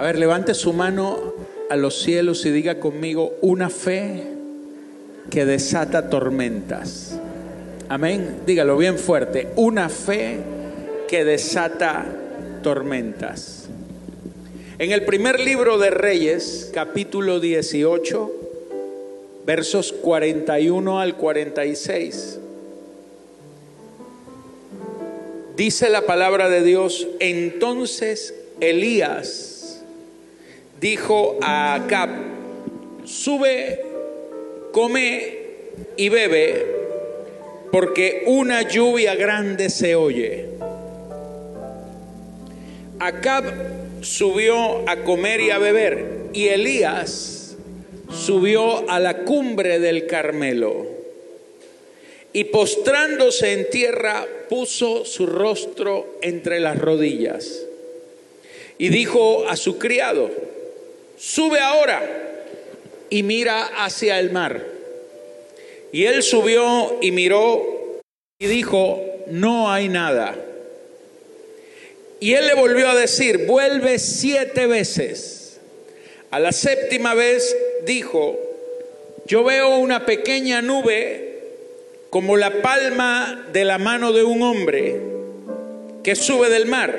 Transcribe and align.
A 0.00 0.02
ver, 0.02 0.18
levante 0.18 0.54
su 0.54 0.72
mano 0.72 1.34
a 1.68 1.76
los 1.76 2.00
cielos 2.00 2.46
y 2.46 2.50
diga 2.50 2.80
conmigo 2.80 3.34
una 3.42 3.68
fe 3.68 4.22
que 5.28 5.44
desata 5.44 6.08
tormentas. 6.08 7.20
Amén. 7.90 8.38
Dígalo 8.46 8.78
bien 8.78 8.98
fuerte. 8.98 9.48
Una 9.56 9.90
fe 9.90 10.38
que 11.06 11.22
desata 11.26 12.06
tormentas. 12.62 13.68
En 14.78 14.92
el 14.92 15.04
primer 15.04 15.38
libro 15.38 15.76
de 15.76 15.90
Reyes, 15.90 16.70
capítulo 16.72 17.38
18, 17.38 18.32
versos 19.44 19.92
41 19.92 20.98
al 20.98 21.14
46. 21.18 22.38
Dice 25.58 25.90
la 25.90 26.06
palabra 26.06 26.48
de 26.48 26.62
Dios, 26.62 27.06
entonces 27.18 28.34
Elías 28.60 29.49
dijo 30.80 31.38
a 31.42 31.74
Acab, 31.74 32.08
sube, 33.04 33.80
come 34.72 35.36
y 35.96 36.08
bebe, 36.08 36.66
porque 37.70 38.24
una 38.26 38.62
lluvia 38.62 39.14
grande 39.14 39.68
se 39.68 39.94
oye. 39.94 40.46
Acab 42.98 43.44
subió 44.00 44.88
a 44.88 45.04
comer 45.04 45.40
y 45.40 45.50
a 45.50 45.58
beber, 45.58 46.30
y 46.32 46.48
Elías 46.48 47.56
subió 48.10 48.88
a 48.90 48.98
la 49.00 49.18
cumbre 49.24 49.78
del 49.80 50.06
Carmelo, 50.06 50.86
y 52.32 52.44
postrándose 52.44 53.52
en 53.52 53.68
tierra, 53.70 54.26
puso 54.48 55.04
su 55.04 55.26
rostro 55.26 56.18
entre 56.22 56.58
las 56.58 56.78
rodillas, 56.78 57.66
y 58.78 58.88
dijo 58.88 59.46
a 59.48 59.56
su 59.56 59.78
criado, 59.78 60.30
sube 61.20 61.60
ahora 61.60 62.02
y 63.10 63.22
mira 63.22 63.84
hacia 63.84 64.18
el 64.18 64.30
mar. 64.30 64.64
Y 65.92 66.04
él 66.04 66.22
subió 66.22 66.98
y 67.02 67.10
miró 67.10 68.00
y 68.38 68.46
dijo, 68.46 69.04
no 69.26 69.70
hay 69.70 69.90
nada. 69.90 70.34
Y 72.20 72.32
él 72.32 72.46
le 72.46 72.54
volvió 72.54 72.88
a 72.88 72.94
decir, 72.94 73.46
vuelve 73.46 73.98
siete 73.98 74.66
veces. 74.66 75.60
A 76.30 76.38
la 76.38 76.52
séptima 76.52 77.14
vez 77.14 77.54
dijo, 77.84 78.38
yo 79.26 79.44
veo 79.44 79.76
una 79.76 80.06
pequeña 80.06 80.62
nube 80.62 81.42
como 82.08 82.36
la 82.36 82.62
palma 82.62 83.46
de 83.52 83.64
la 83.64 83.78
mano 83.78 84.12
de 84.12 84.24
un 84.24 84.42
hombre 84.42 85.00
que 86.02 86.14
sube 86.14 86.48
del 86.48 86.66
mar. 86.66 86.98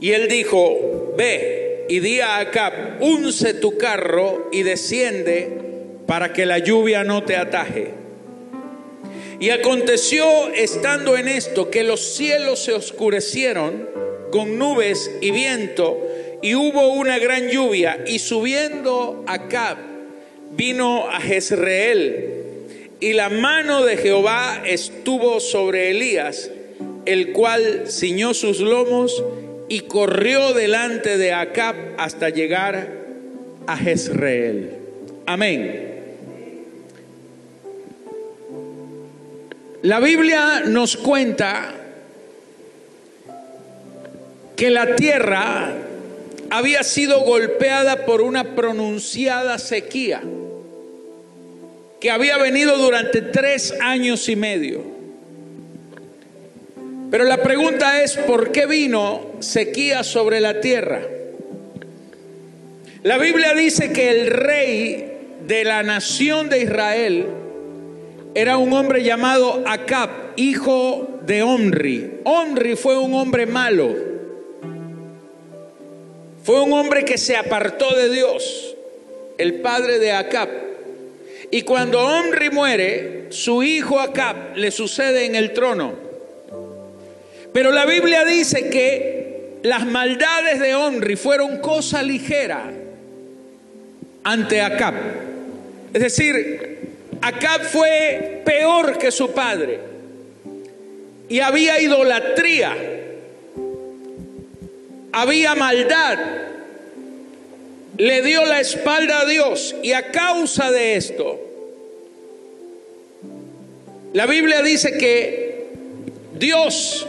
Y 0.00 0.12
él 0.12 0.28
dijo, 0.28 1.12
ve 1.16 1.63
y 1.88 2.00
di 2.00 2.20
a 2.20 2.38
Acab, 2.38 3.00
unce 3.00 3.54
tu 3.54 3.76
carro 3.76 4.48
y 4.52 4.62
desciende 4.62 5.50
para 6.06 6.32
que 6.32 6.46
la 6.46 6.58
lluvia 6.58 7.04
no 7.04 7.24
te 7.24 7.36
ataje. 7.36 7.92
Y 9.40 9.50
aconteció 9.50 10.24
estando 10.54 11.16
en 11.16 11.28
esto 11.28 11.70
que 11.70 11.82
los 11.82 12.00
cielos 12.00 12.60
se 12.60 12.72
oscurecieron 12.72 13.88
con 14.30 14.58
nubes 14.58 15.10
y 15.20 15.30
viento 15.30 16.00
y 16.42 16.54
hubo 16.54 16.88
una 16.88 17.18
gran 17.18 17.48
lluvia 17.48 18.04
y 18.06 18.18
subiendo 18.18 19.24
Acab 19.26 19.76
vino 20.52 21.08
a 21.08 21.20
Jezreel 21.20 22.44
y 23.00 23.12
la 23.12 23.28
mano 23.28 23.84
de 23.84 23.96
Jehová 23.96 24.62
estuvo 24.64 25.40
sobre 25.40 25.90
Elías, 25.90 26.50
el 27.04 27.32
cual 27.32 27.84
ciñó 27.88 28.34
sus 28.34 28.60
lomos 28.60 29.22
y 29.68 29.80
corrió 29.80 30.52
delante 30.52 31.16
de 31.16 31.32
Acab 31.32 31.74
hasta 31.98 32.28
llegar 32.28 32.88
a 33.66 33.76
Jezreel. 33.76 34.70
Amén. 35.26 35.90
La 39.82 40.00
Biblia 40.00 40.62
nos 40.66 40.96
cuenta 40.96 41.74
que 44.56 44.70
la 44.70 44.96
tierra 44.96 45.72
había 46.50 46.82
sido 46.82 47.20
golpeada 47.20 48.06
por 48.06 48.22
una 48.22 48.54
pronunciada 48.54 49.58
sequía 49.58 50.22
que 52.00 52.10
había 52.10 52.36
venido 52.36 52.76
durante 52.76 53.22
tres 53.22 53.74
años 53.80 54.28
y 54.28 54.36
medio. 54.36 54.93
Pero 57.14 57.26
la 57.26 57.36
pregunta 57.36 58.02
es, 58.02 58.16
¿por 58.16 58.50
qué 58.50 58.66
vino 58.66 59.36
sequía 59.38 60.02
sobre 60.02 60.40
la 60.40 60.60
tierra? 60.60 61.00
La 63.04 63.18
Biblia 63.18 63.54
dice 63.54 63.92
que 63.92 64.10
el 64.10 64.26
rey 64.26 65.12
de 65.46 65.62
la 65.62 65.84
nación 65.84 66.48
de 66.48 66.62
Israel 66.62 67.26
era 68.34 68.56
un 68.56 68.72
hombre 68.72 69.04
llamado 69.04 69.62
Acab, 69.64 70.10
hijo 70.34 71.20
de 71.24 71.44
Omri. 71.44 72.14
Omri 72.24 72.74
fue 72.74 72.98
un 72.98 73.14
hombre 73.14 73.46
malo. 73.46 73.94
Fue 76.42 76.60
un 76.62 76.72
hombre 76.72 77.04
que 77.04 77.16
se 77.16 77.36
apartó 77.36 77.94
de 77.94 78.10
Dios, 78.10 78.74
el 79.38 79.60
padre 79.60 80.00
de 80.00 80.10
Acab. 80.10 80.48
Y 81.52 81.62
cuando 81.62 82.00
Omri 82.00 82.50
muere, 82.50 83.26
su 83.28 83.62
hijo 83.62 84.00
Acab 84.00 84.56
le 84.56 84.72
sucede 84.72 85.26
en 85.26 85.36
el 85.36 85.52
trono. 85.52 86.03
Pero 87.54 87.70
la 87.70 87.86
Biblia 87.86 88.24
dice 88.24 88.68
que 88.68 89.60
las 89.62 89.86
maldades 89.86 90.58
de 90.58 90.74
Omri 90.74 91.14
fueron 91.14 91.58
cosa 91.60 92.02
ligera 92.02 92.64
ante 94.24 94.60
Acab. 94.60 94.94
Es 95.92 96.02
decir, 96.02 96.80
Acab 97.22 97.62
fue 97.62 98.42
peor 98.44 98.98
que 98.98 99.12
su 99.12 99.30
padre 99.30 99.78
y 101.28 101.38
había 101.38 101.80
idolatría, 101.80 102.76
había 105.12 105.54
maldad, 105.54 106.18
le 107.96 108.22
dio 108.22 108.44
la 108.46 108.58
espalda 108.58 109.20
a 109.20 109.26
Dios 109.26 109.76
y 109.80 109.92
a 109.92 110.10
causa 110.10 110.72
de 110.72 110.96
esto, 110.96 111.40
la 114.12 114.26
Biblia 114.26 114.60
dice 114.60 114.98
que 114.98 115.68
Dios 116.36 117.06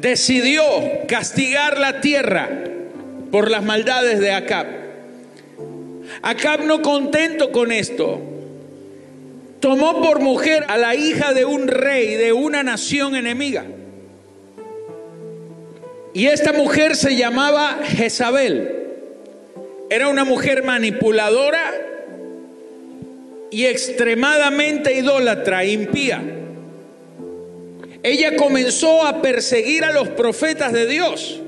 decidió 0.00 0.62
castigar 1.06 1.78
la 1.78 2.00
tierra 2.00 2.48
por 3.30 3.50
las 3.50 3.64
maldades 3.64 4.20
de 4.20 4.32
Acab. 4.32 4.66
Acab 6.22 6.64
no 6.64 6.82
contento 6.82 7.52
con 7.52 7.72
esto, 7.72 8.20
tomó 9.60 10.02
por 10.02 10.20
mujer 10.20 10.64
a 10.68 10.76
la 10.78 10.94
hija 10.94 11.34
de 11.34 11.44
un 11.44 11.68
rey 11.68 12.14
de 12.14 12.32
una 12.32 12.62
nación 12.62 13.16
enemiga. 13.16 13.64
Y 16.14 16.26
esta 16.26 16.52
mujer 16.52 16.96
se 16.96 17.16
llamaba 17.16 17.80
Jezabel. 17.84 18.74
Era 19.90 20.08
una 20.08 20.24
mujer 20.24 20.64
manipuladora 20.64 21.72
y 23.50 23.66
extremadamente 23.66 24.94
idólatra, 24.94 25.64
impía. 25.64 26.37
Ella 28.02 28.36
comenzó 28.36 29.04
a 29.04 29.20
perseguir 29.20 29.84
a 29.84 29.92
los 29.92 30.08
profetas 30.08 30.72
de 30.72 30.86
Dios 30.86 31.40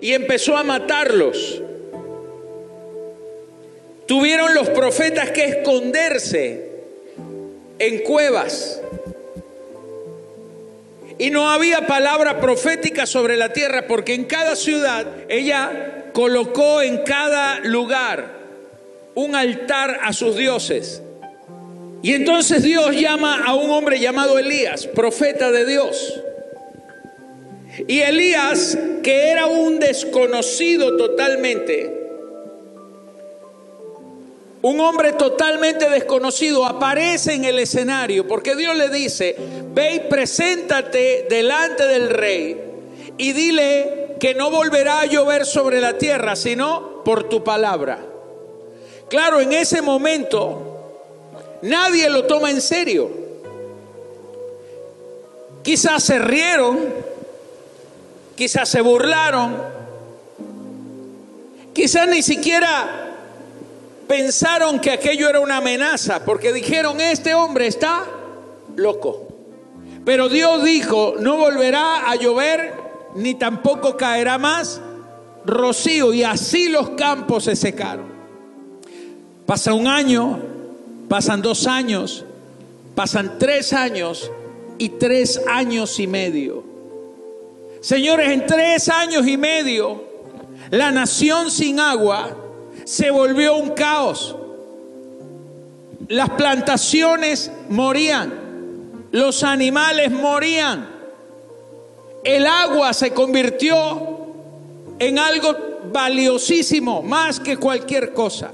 y 0.00 0.12
empezó 0.12 0.56
a 0.56 0.62
matarlos. 0.62 1.62
Tuvieron 4.06 4.54
los 4.54 4.68
profetas 4.70 5.30
que 5.30 5.44
esconderse 5.44 6.70
en 7.78 7.98
cuevas. 8.04 8.80
Y 11.18 11.30
no 11.30 11.50
había 11.50 11.86
palabra 11.86 12.40
profética 12.40 13.06
sobre 13.06 13.36
la 13.36 13.52
tierra 13.52 13.86
porque 13.86 14.14
en 14.14 14.24
cada 14.24 14.54
ciudad 14.54 15.06
ella 15.28 16.10
colocó 16.12 16.82
en 16.82 16.98
cada 17.04 17.60
lugar 17.60 18.36
un 19.14 19.34
altar 19.34 19.98
a 20.02 20.12
sus 20.12 20.36
dioses. 20.36 21.02
Y 22.02 22.12
entonces 22.12 22.62
Dios 22.62 22.94
llama 22.96 23.44
a 23.44 23.54
un 23.54 23.70
hombre 23.70 23.98
llamado 23.98 24.38
Elías, 24.38 24.86
profeta 24.86 25.50
de 25.50 25.66
Dios. 25.66 26.20
Y 27.88 28.00
Elías, 28.00 28.78
que 29.02 29.28
era 29.28 29.46
un 29.46 29.78
desconocido 29.78 30.96
totalmente, 30.96 31.96
un 34.62 34.80
hombre 34.80 35.12
totalmente 35.12 35.88
desconocido 35.88 36.64
aparece 36.64 37.34
en 37.34 37.44
el 37.44 37.58
escenario 37.58 38.26
porque 38.26 38.56
Dios 38.56 38.76
le 38.76 38.88
dice, 38.88 39.36
ve 39.72 39.94
y 39.94 40.00
preséntate 40.08 41.26
delante 41.30 41.86
del 41.86 42.10
rey 42.10 42.60
y 43.16 43.32
dile 43.32 44.16
que 44.18 44.34
no 44.34 44.50
volverá 44.50 45.00
a 45.00 45.06
llover 45.06 45.46
sobre 45.46 45.80
la 45.80 45.98
tierra, 45.98 46.34
sino 46.34 47.04
por 47.04 47.28
tu 47.28 47.44
palabra. 47.44 48.04
Claro, 49.08 49.40
en 49.40 49.52
ese 49.52 49.82
momento 49.82 50.65
nadie 51.62 52.08
lo 52.10 52.24
toma 52.24 52.50
en 52.50 52.60
serio. 52.60 53.10
Quizás 55.62 56.04
se 56.04 56.18
rieron, 56.18 56.78
quizás 58.36 58.68
se 58.68 58.80
burlaron, 58.80 59.56
quizás 61.72 62.08
ni 62.08 62.22
siquiera 62.22 63.06
pensaron 64.06 64.78
que 64.78 64.92
aquello 64.92 65.28
era 65.28 65.40
una 65.40 65.56
amenaza, 65.56 66.24
porque 66.24 66.52
dijeron, 66.52 67.00
este 67.00 67.34
hombre 67.34 67.66
está 67.66 68.04
loco. 68.76 69.26
Pero 70.04 70.28
Dios 70.28 70.62
dijo, 70.62 71.16
no 71.18 71.36
volverá 71.36 72.08
a 72.08 72.14
llover, 72.14 72.74
ni 73.16 73.34
tampoco 73.34 73.96
caerá 73.96 74.38
más 74.38 74.80
rocío, 75.44 76.12
y 76.12 76.22
así 76.22 76.68
los 76.68 76.90
campos 76.90 77.44
se 77.44 77.56
secaron. 77.56 78.06
Pasa 79.46 79.74
un 79.74 79.88
año, 79.88 80.38
pasan 81.08 81.42
dos 81.42 81.66
años, 81.66 82.24
pasan 82.94 83.38
tres 83.38 83.72
años 83.72 84.30
y 84.78 84.90
tres 84.90 85.40
años 85.48 85.98
y 86.00 86.06
medio. 86.06 86.64
Señores, 87.80 88.30
en 88.30 88.46
tres 88.46 88.88
años 88.88 89.26
y 89.26 89.36
medio, 89.36 90.04
la 90.70 90.90
nación 90.90 91.50
sin 91.50 91.78
agua 91.78 92.36
se 92.84 93.10
volvió 93.10 93.56
un 93.56 93.70
caos. 93.70 94.36
Las 96.08 96.30
plantaciones 96.30 97.50
morían, 97.68 99.08
los 99.12 99.42
animales 99.42 100.10
morían, 100.10 100.88
el 102.24 102.46
agua 102.46 102.92
se 102.92 103.12
convirtió 103.12 104.16
en 104.98 105.18
algo 105.18 105.54
valiosísimo, 105.92 107.02
más 107.02 107.40
que 107.40 107.56
cualquier 107.56 108.12
cosa. 108.12 108.50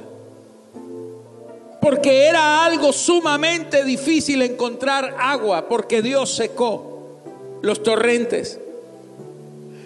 Porque 1.82 2.28
era 2.28 2.64
algo 2.64 2.92
sumamente 2.92 3.84
difícil 3.84 4.40
encontrar 4.40 5.16
agua, 5.18 5.68
porque 5.68 6.00
Dios 6.00 6.34
secó 6.34 7.18
los 7.60 7.82
torrentes. 7.82 8.58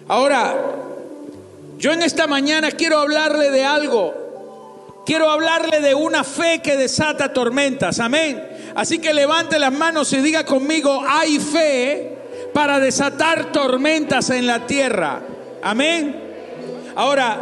Ahora, 0.06 0.54
yo 1.78 1.92
en 1.92 2.02
esta 2.02 2.28
mañana 2.28 2.70
quiero 2.70 2.98
hablarle 2.98 3.50
de 3.50 3.64
algo 3.64 4.26
Quiero 5.06 5.30
hablarle 5.30 5.80
de 5.80 5.94
una 5.94 6.24
fe 6.24 6.58
que 6.58 6.76
desata 6.76 7.32
tormentas. 7.32 8.00
Amén. 8.00 8.42
Así 8.74 8.98
que 8.98 9.14
levante 9.14 9.56
las 9.60 9.72
manos 9.72 10.12
y 10.12 10.18
diga 10.18 10.44
conmigo, 10.44 11.00
hay 11.08 11.38
fe 11.38 12.18
para 12.52 12.80
desatar 12.80 13.52
tormentas 13.52 14.30
en 14.30 14.48
la 14.48 14.66
tierra. 14.66 15.20
Amén. 15.62 16.22
Ahora, 16.96 17.38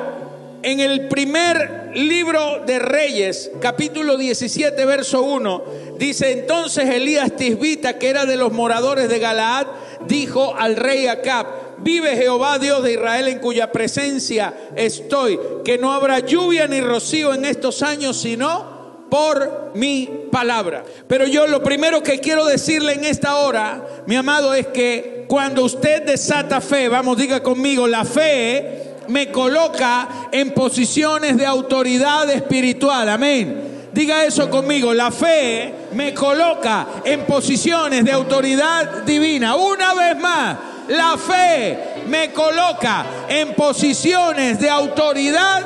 en 0.64 0.80
el 0.80 1.08
primer 1.08 1.90
libro 1.94 2.62
de 2.64 2.78
Reyes, 2.78 3.50
capítulo 3.60 4.16
17, 4.16 4.82
verso 4.86 5.22
1, 5.22 5.64
dice 5.98 6.32
entonces 6.32 6.88
Elías 6.88 7.36
Tisbita, 7.36 7.98
que 7.98 8.08
era 8.08 8.24
de 8.24 8.36
los 8.36 8.50
moradores 8.50 9.10
de 9.10 9.18
Galaad, 9.18 9.66
dijo 10.08 10.56
al 10.56 10.76
rey 10.76 11.06
Acab, 11.06 11.64
Vive 11.78 12.16
Jehová 12.16 12.58
Dios 12.58 12.82
de 12.82 12.94
Israel 12.94 13.28
en 13.28 13.40
cuya 13.40 13.70
presencia 13.70 14.54
estoy, 14.74 15.38
que 15.66 15.76
no 15.76 15.92
habrá 15.92 16.20
lluvia 16.20 16.66
ni 16.66 16.80
rocío 16.80 17.34
en 17.34 17.44
estos 17.44 17.82
años, 17.82 18.16
sino 18.16 19.06
por 19.10 19.72
mi 19.74 20.08
palabra. 20.32 20.82
Pero 21.06 21.26
yo 21.26 21.46
lo 21.46 21.62
primero 21.62 22.02
que 22.02 22.20
quiero 22.20 22.46
decirle 22.46 22.94
en 22.94 23.04
esta 23.04 23.36
hora, 23.36 23.86
mi 24.06 24.16
amado, 24.16 24.54
es 24.54 24.68
que 24.68 25.26
cuando 25.28 25.62
usted 25.64 26.04
desata 26.04 26.62
fe, 26.62 26.88
vamos, 26.88 27.18
diga 27.18 27.42
conmigo, 27.42 27.86
la 27.86 28.04
fe 28.04 28.83
me 29.08 29.30
coloca 29.30 30.28
en 30.32 30.52
posiciones 30.52 31.36
de 31.36 31.46
autoridad 31.46 32.28
espiritual. 32.30 33.08
Amén. 33.08 33.88
Diga 33.92 34.24
eso 34.24 34.50
conmigo, 34.50 34.92
la 34.92 35.12
fe 35.12 35.72
me 35.92 36.12
coloca 36.12 36.86
en 37.04 37.24
posiciones 37.26 38.04
de 38.04 38.10
autoridad 38.10 39.04
divina. 39.04 39.54
Una 39.54 39.94
vez 39.94 40.18
más, 40.18 40.56
la 40.88 41.16
fe 41.16 41.78
me 42.08 42.32
coloca 42.32 43.06
en 43.28 43.54
posiciones 43.54 44.58
de 44.58 44.68
autoridad 44.68 45.62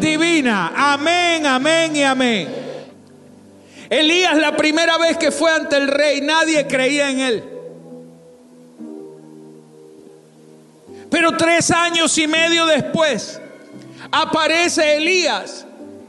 divina. 0.00 0.72
Amén, 0.74 1.44
amén 1.44 1.94
y 1.96 2.02
amén. 2.02 2.48
Elías 3.90 4.36
la 4.38 4.56
primera 4.56 4.96
vez 4.98 5.18
que 5.18 5.30
fue 5.30 5.52
ante 5.52 5.76
el 5.76 5.88
rey, 5.88 6.20
nadie 6.22 6.66
creía 6.66 7.10
en 7.10 7.20
él. 7.20 7.55
Pero 11.10 11.36
tres 11.36 11.70
años 11.70 12.16
y 12.18 12.26
medio 12.26 12.66
después 12.66 13.40
aparece 14.10 14.96
Elías 14.96 15.66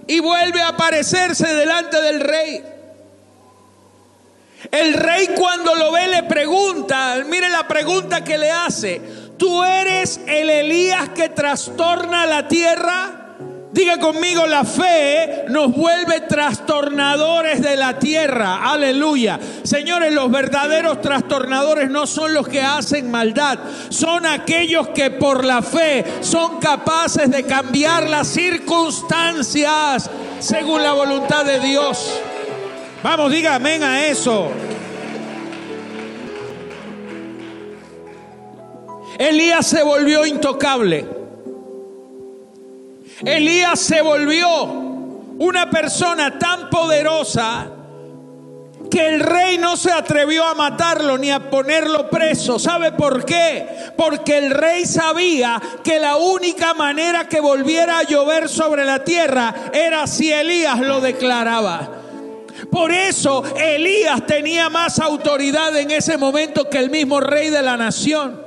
y 0.07 0.19
vuelve 0.19 0.61
a 0.61 0.69
aparecerse 0.69 1.53
delante 1.53 2.01
del 2.01 2.21
rey. 2.21 2.63
El 4.71 4.94
rey 4.94 5.29
cuando 5.35 5.75
lo 5.75 5.91
ve 5.91 6.07
le 6.07 6.23
pregunta, 6.23 7.23
mire 7.27 7.49
la 7.49 7.67
pregunta 7.67 8.23
que 8.23 8.38
le 8.38 8.49
hace, 8.49 9.01
¿tú 9.38 9.63
eres 9.63 10.19
el 10.25 10.49
Elías 10.49 11.09
que 11.09 11.29
trastorna 11.29 12.25
la 12.25 12.47
tierra? 12.47 13.26
Diga 13.71 13.99
conmigo, 13.99 14.47
la 14.47 14.63
fe 14.63 15.45
nos 15.49 15.75
vuelve 15.75 16.21
trastornadores 16.21 17.61
de 17.61 17.75
la 17.75 17.99
tierra. 17.99 18.71
Aleluya. 18.71 19.39
Señores, 19.63 20.13
los 20.13 20.31
verdaderos 20.31 21.01
trastornadores 21.01 21.89
no 21.89 22.07
son 22.07 22.33
los 22.33 22.47
que 22.47 22.61
hacen 22.61 23.11
maldad, 23.11 23.59
son 23.89 24.25
aquellos 24.25 24.87
que 24.89 25.11
por 25.11 25.43
la 25.43 25.61
fe 25.61 26.05
son 26.21 26.59
capaces 26.59 27.29
de 27.29 27.43
cambiar 27.43 28.09
las 28.09 28.27
circunstancias 28.27 30.09
según 30.39 30.81
la 30.81 30.93
voluntad 30.93 31.43
de 31.43 31.59
Dios. 31.59 32.21
Vamos, 33.03 33.31
diga 33.31 33.55
amén 33.55 33.83
a 33.83 34.05
eso. 34.05 34.49
Elías 39.19 39.67
se 39.67 39.83
volvió 39.83 40.25
intocable. 40.25 41.16
Elías 43.25 43.79
se 43.79 44.01
volvió 44.01 44.63
una 45.39 45.69
persona 45.69 46.37
tan 46.37 46.69
poderosa 46.69 47.71
que 48.89 49.07
el 49.07 49.19
rey 49.19 49.57
no 49.57 49.75
se 49.75 49.91
atrevió 49.91 50.45
a 50.45 50.53
matarlo 50.53 51.17
ni 51.17 51.31
a 51.31 51.49
ponerlo 51.49 52.09
preso. 52.09 52.57
¿Sabe 52.57 52.91
por 52.91 53.25
qué? 53.25 53.67
Porque 53.97 54.37
el 54.37 54.51
rey 54.51 54.85
sabía 54.85 55.61
que 55.83 55.99
la 55.99 56.15
única 56.15 56.73
manera 56.73 57.27
que 57.27 57.39
volviera 57.39 57.99
a 57.99 58.03
llover 58.03 58.47
sobre 58.47 58.85
la 58.85 59.03
tierra 59.03 59.53
era 59.73 60.07
si 60.07 60.31
Elías 60.31 60.79
lo 60.79 61.01
declaraba. 61.01 61.89
Por 62.71 62.91
eso 62.91 63.43
Elías 63.55 64.25
tenía 64.25 64.69
más 64.69 64.99
autoridad 64.99 65.75
en 65.77 65.91
ese 65.91 66.17
momento 66.17 66.69
que 66.69 66.79
el 66.79 66.89
mismo 66.89 67.19
rey 67.19 67.49
de 67.49 67.61
la 67.61 67.77
nación. 67.77 68.46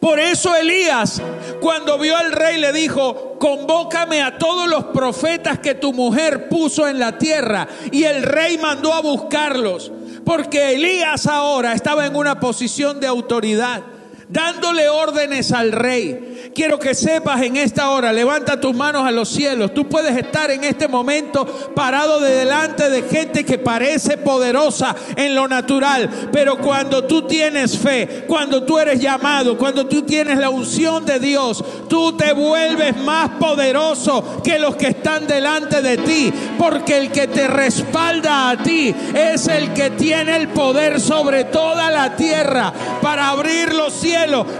Por 0.00 0.20
eso 0.20 0.54
Elías, 0.54 1.22
cuando 1.60 1.98
vio 1.98 2.16
al 2.16 2.32
rey, 2.32 2.58
le 2.58 2.72
dijo, 2.72 3.36
convócame 3.38 4.22
a 4.22 4.38
todos 4.38 4.68
los 4.68 4.84
profetas 4.86 5.58
que 5.58 5.74
tu 5.74 5.92
mujer 5.92 6.48
puso 6.48 6.86
en 6.86 6.98
la 6.98 7.18
tierra. 7.18 7.66
Y 7.90 8.04
el 8.04 8.22
rey 8.22 8.58
mandó 8.58 8.92
a 8.92 9.00
buscarlos, 9.00 9.90
porque 10.24 10.74
Elías 10.74 11.26
ahora 11.26 11.72
estaba 11.72 12.06
en 12.06 12.16
una 12.16 12.38
posición 12.40 13.00
de 13.00 13.06
autoridad 13.06 13.82
dándole 14.28 14.88
órdenes 14.88 15.52
al 15.52 15.72
rey. 15.72 16.52
Quiero 16.54 16.78
que 16.78 16.94
sepas 16.94 17.42
en 17.42 17.56
esta 17.56 17.90
hora, 17.90 18.12
levanta 18.12 18.60
tus 18.60 18.74
manos 18.74 19.06
a 19.06 19.10
los 19.10 19.28
cielos. 19.28 19.74
Tú 19.74 19.88
puedes 19.88 20.16
estar 20.16 20.50
en 20.50 20.64
este 20.64 20.88
momento 20.88 21.44
parado 21.74 22.18
de 22.20 22.30
delante 22.30 22.88
de 22.88 23.02
gente 23.02 23.44
que 23.44 23.58
parece 23.58 24.16
poderosa 24.16 24.96
en 25.16 25.34
lo 25.34 25.46
natural, 25.48 26.08
pero 26.32 26.58
cuando 26.58 27.04
tú 27.04 27.22
tienes 27.22 27.78
fe, 27.78 28.24
cuando 28.26 28.62
tú 28.62 28.78
eres 28.78 29.00
llamado, 29.00 29.56
cuando 29.58 29.86
tú 29.86 30.02
tienes 30.02 30.38
la 30.38 30.50
unción 30.50 31.04
de 31.04 31.18
Dios, 31.18 31.62
tú 31.88 32.16
te 32.16 32.32
vuelves 32.32 32.96
más 32.96 33.30
poderoso 33.38 34.40
que 34.42 34.58
los 34.58 34.76
que 34.76 34.88
están 34.88 35.26
delante 35.26 35.82
de 35.82 35.98
ti, 35.98 36.32
porque 36.58 36.96
el 36.96 37.10
que 37.10 37.28
te 37.28 37.46
respalda 37.48 38.50
a 38.50 38.56
ti 38.56 38.94
es 39.14 39.46
el 39.48 39.72
que 39.72 39.90
tiene 39.90 40.36
el 40.36 40.48
poder 40.48 41.00
sobre 41.00 41.44
toda 41.44 41.90
la 41.90 42.16
tierra 42.16 42.72
para 43.02 43.28
abrir 43.28 43.74
los 43.74 43.92
cielos 43.92 44.15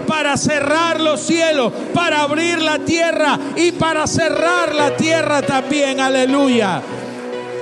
para 0.06 0.36
cerrar 0.36 1.00
los 1.00 1.20
cielos, 1.20 1.72
para 1.94 2.22
abrir 2.22 2.58
la 2.60 2.78
tierra 2.78 3.38
y 3.56 3.72
para 3.72 4.06
cerrar 4.06 4.74
la 4.74 4.96
tierra 4.96 5.42
también. 5.42 6.00
Aleluya. 6.00 6.82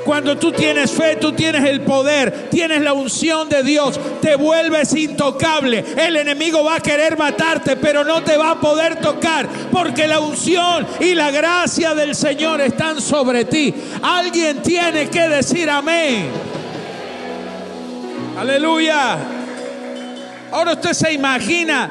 Cuando 0.04 0.36
tú 0.36 0.52
tienes 0.52 0.90
fe, 0.90 1.16
tú 1.16 1.32
tienes 1.32 1.64
el 1.64 1.80
poder, 1.80 2.48
tienes 2.50 2.82
la 2.82 2.92
unción 2.92 3.48
de 3.48 3.62
Dios, 3.62 3.98
te 4.20 4.36
vuelves 4.36 4.94
intocable. 4.94 5.82
El 5.96 6.16
enemigo 6.16 6.62
va 6.62 6.76
a 6.76 6.80
querer 6.80 7.16
matarte, 7.16 7.76
pero 7.76 8.04
no 8.04 8.22
te 8.22 8.36
va 8.36 8.50
a 8.50 8.60
poder 8.60 8.96
tocar, 8.96 9.48
porque 9.72 10.06
la 10.06 10.20
unción 10.20 10.86
y 11.00 11.14
la 11.14 11.30
gracia 11.30 11.94
del 11.94 12.14
Señor 12.14 12.60
están 12.60 13.00
sobre 13.00 13.46
ti. 13.46 13.74
Alguien 14.02 14.62
tiene 14.62 15.08
que 15.08 15.26
decir 15.26 15.70
amén. 15.70 16.28
Aleluya. 18.38 19.43
Ahora 20.54 20.72
usted 20.72 20.92
se 20.92 21.12
imagina, 21.12 21.90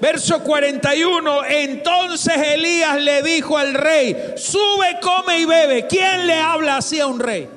verso 0.00 0.40
41, 0.40 1.44
entonces 1.44 2.34
Elías 2.54 3.00
le 3.00 3.22
dijo 3.22 3.58
al 3.58 3.74
rey, 3.74 4.16
sube, 4.36 4.98
come 5.02 5.40
y 5.40 5.44
bebe. 5.44 5.86
¿Quién 5.88 6.26
le 6.26 6.34
habla 6.34 6.76
así 6.76 7.00
a 7.00 7.06
un 7.06 7.18
rey? 7.18 7.48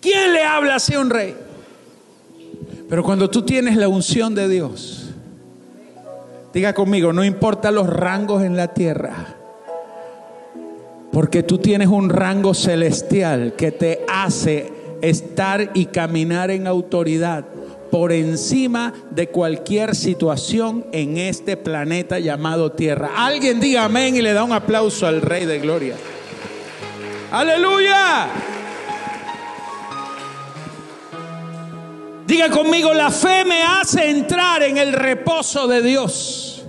¿Quién 0.00 0.34
le 0.34 0.44
habla 0.44 0.74
así 0.74 0.94
a 0.94 1.00
un 1.00 1.08
rey? 1.08 1.34
Pero 2.88 3.02
cuando 3.02 3.30
tú 3.30 3.42
tienes 3.42 3.76
la 3.76 3.88
unción 3.88 4.34
de 4.34 4.48
Dios, 4.48 5.04
Diga 6.54 6.72
conmigo, 6.72 7.12
no 7.12 7.24
importa 7.24 7.72
los 7.72 7.88
rangos 7.88 8.44
en 8.44 8.56
la 8.56 8.68
tierra, 8.68 9.34
porque 11.10 11.42
tú 11.42 11.58
tienes 11.58 11.88
un 11.88 12.10
rango 12.10 12.54
celestial 12.54 13.54
que 13.56 13.72
te 13.72 14.04
hace 14.06 14.72
estar 15.02 15.72
y 15.74 15.86
caminar 15.86 16.52
en 16.52 16.68
autoridad 16.68 17.44
por 17.94 18.10
encima 18.10 18.92
de 19.12 19.28
cualquier 19.28 19.94
situación 19.94 20.84
en 20.90 21.16
este 21.16 21.56
planeta 21.56 22.18
llamado 22.18 22.72
tierra. 22.72 23.12
Alguien 23.16 23.60
diga 23.60 23.84
amén 23.84 24.16
y 24.16 24.20
le 24.20 24.32
da 24.32 24.42
un 24.42 24.50
aplauso 24.50 25.06
al 25.06 25.22
Rey 25.22 25.46
de 25.46 25.60
Gloria. 25.60 25.94
Aleluya. 27.30 28.26
Diga 32.26 32.50
conmigo, 32.50 32.92
la 32.92 33.12
fe 33.12 33.44
me 33.44 33.62
hace 33.62 34.10
entrar 34.10 34.64
en 34.64 34.76
el 34.76 34.92
reposo 34.92 35.68
de 35.68 35.80
Dios. 35.80 36.64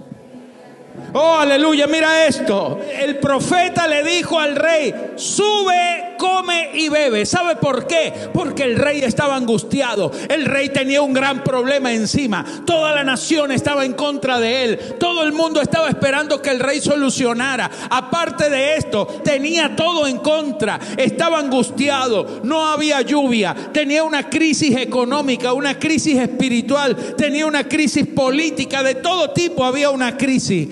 Oh, 1.11 1.37
aleluya, 1.39 1.87
mira 1.87 2.27
esto. 2.27 2.81
El 3.01 3.17
profeta 3.17 3.87
le 3.87 4.03
dijo 4.03 4.39
al 4.39 4.55
rey, 4.55 4.93
sube, 5.15 6.14
come 6.17 6.71
y 6.73 6.89
bebe. 6.89 7.25
¿Sabe 7.25 7.55
por 7.55 7.87
qué? 7.87 8.13
Porque 8.33 8.63
el 8.63 8.75
rey 8.77 9.01
estaba 9.01 9.35
angustiado. 9.35 10.11
El 10.29 10.45
rey 10.45 10.69
tenía 10.69 11.01
un 11.01 11.13
gran 11.13 11.43
problema 11.43 11.93
encima. 11.93 12.45
Toda 12.65 12.93
la 12.93 13.03
nación 13.03 13.51
estaba 13.51 13.85
en 13.85 13.93
contra 13.93 14.39
de 14.39 14.63
él. 14.63 14.79
Todo 14.99 15.23
el 15.23 15.33
mundo 15.33 15.61
estaba 15.61 15.89
esperando 15.89 16.41
que 16.41 16.51
el 16.51 16.59
rey 16.59 16.79
solucionara. 16.81 17.69
Aparte 17.89 18.49
de 18.49 18.77
esto, 18.77 19.05
tenía 19.23 19.75
todo 19.75 20.07
en 20.07 20.17
contra. 20.17 20.79
Estaba 20.97 21.39
angustiado. 21.39 22.41
No 22.43 22.67
había 22.67 23.01
lluvia. 23.01 23.55
Tenía 23.73 24.03
una 24.03 24.29
crisis 24.29 24.75
económica, 24.77 25.53
una 25.53 25.77
crisis 25.79 26.17
espiritual. 26.17 26.95
Tenía 27.17 27.45
una 27.45 27.67
crisis 27.67 28.07
política. 28.07 28.83
De 28.83 28.95
todo 28.95 29.31
tipo 29.31 29.63
había 29.63 29.89
una 29.89 30.17
crisis. 30.17 30.67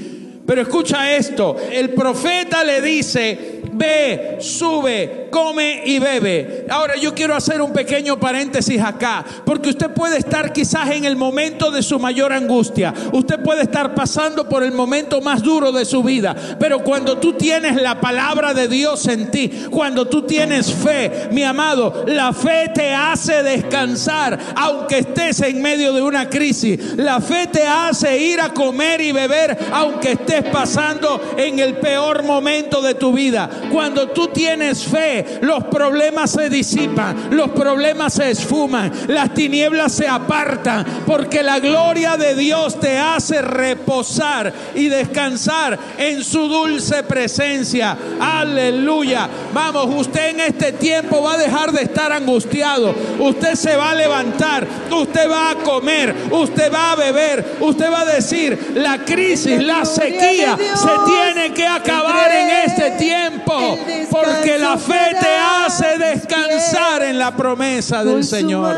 Pero 0.46 0.62
escucha 0.62 1.16
esto, 1.16 1.56
el 1.72 1.92
profeta 1.92 2.64
le 2.66 2.82
dice, 2.82 3.53
ve, 3.74 4.38
sube, 4.40 5.28
come 5.32 5.82
y 5.86 6.00
bebe. 6.00 6.66
Ahora 6.70 6.96
yo 6.96 7.14
quiero 7.14 7.36
hacer 7.36 7.62
un 7.62 7.74
pequeño 7.74 8.20
paréntesis 8.20 8.82
acá, 8.82 9.26
porque 9.46 9.70
usted 9.70 9.92
puede 9.92 10.18
estar 10.18 10.54
quizás 10.54 10.92
en 10.92 11.06
el 11.06 11.16
momento 11.16 11.72
de 11.72 11.82
su 11.82 12.00
mayor 12.00 12.32
angustia, 12.32 12.94
usted 13.12 13.40
puede 13.42 13.64
estar 13.64 13.96
pasando 13.96 14.48
por 14.48 14.64
el 14.64 14.72
momento 14.72 15.22
más 15.22 15.42
duro 15.42 15.72
de 15.72 15.86
su 15.86 16.04
vida, 16.04 16.36
pero 16.60 16.84
cuando 16.84 17.18
tú 17.18 17.34
tienes 17.34 17.82
la 17.82 18.00
palabra 18.00 18.54
de 18.54 18.68
Dios 18.68 19.08
en 19.08 19.32
ti, 19.32 19.52
cuando 19.70 20.08
tú 20.08 20.24
tienes 20.24 20.74
fe, 20.74 21.30
mi 21.32 21.44
amado, 21.44 22.06
la 22.08 22.34
fe 22.34 22.72
te 22.74 22.94
hace 22.94 23.44
descansar, 23.44 24.38
aunque 24.56 25.00
estés 25.00 25.42
en 25.42 25.62
medio 25.62 25.94
de 25.94 26.02
una 26.02 26.30
crisis, 26.30 26.96
la 26.98 27.20
fe 27.20 27.48
te 27.48 27.66
hace 27.66 28.18
ir 28.18 28.40
a 28.40 28.54
comer 28.54 29.02
y 29.02 29.12
beber, 29.12 29.58
aunque 29.72 30.14
estés 30.14 30.44
pasando 30.46 31.34
en 31.38 31.60
el 31.60 31.76
peor 31.76 32.24
momento 32.24 32.82
de 32.82 32.94
tu 32.96 33.12
vida. 33.14 33.50
Cuando 33.72 34.10
tú 34.10 34.28
tienes 34.28 34.84
fe, 34.84 35.40
los 35.42 35.64
problemas 35.66 36.32
se 36.32 36.50
disipan, 36.50 37.30
los 37.32 37.50
problemas 37.52 38.14
se 38.14 38.32
esfuman, 38.32 38.92
las 39.08 39.34
tinieblas 39.34 39.92
se 39.94 40.08
apartan, 40.08 40.86
porque 41.06 41.44
la 41.44 41.60
gloria 41.60 42.18
de 42.18 42.36
Dios 42.36 42.80
te 42.80 42.98
hace 42.98 43.42
reposar 43.42 44.54
y 44.76 44.88
descansar 44.88 45.78
en 45.98 46.24
su 46.24 46.48
dulce 46.48 47.04
presencia. 47.04 47.98
Aleluya. 48.20 49.30
Vamos, 49.54 49.88
usted 49.96 50.30
en 50.30 50.40
este 50.42 50.74
tiempo 50.74 51.22
va 51.22 51.34
a 51.34 51.38
dejar 51.38 51.72
de 51.72 51.84
estar 51.84 52.12
angustiado. 52.12 52.94
Usted 53.20 53.56
se 53.56 53.76
va 53.76 53.92
a 53.92 53.96
levantar, 53.96 54.68
usted 54.92 55.30
va 55.30 55.52
a 55.52 55.56
comer, 55.56 56.16
usted 56.32 56.72
va 56.72 56.92
a 56.92 56.96
beber, 56.96 57.58
usted 57.60 57.92
va 57.92 58.02
a 58.02 58.06
decir, 58.06 58.74
la 58.76 59.04
crisis, 59.04 59.62
la 59.62 59.86
sequía 59.86 60.58
se 60.58 60.92
tiene 61.06 61.54
que 61.54 61.66
acabar 61.66 62.32
en 62.32 62.50
este 62.70 62.92
tiempo 62.92 63.53
porque 64.10 64.58
la 64.60 64.78
fe 64.78 65.16
te 65.20 65.38
hace 65.38 65.98
descansar 65.98 67.04
en 67.04 67.18
la 67.18 67.36
promesa 67.36 68.04
del 68.04 68.24
Señor. 68.24 68.76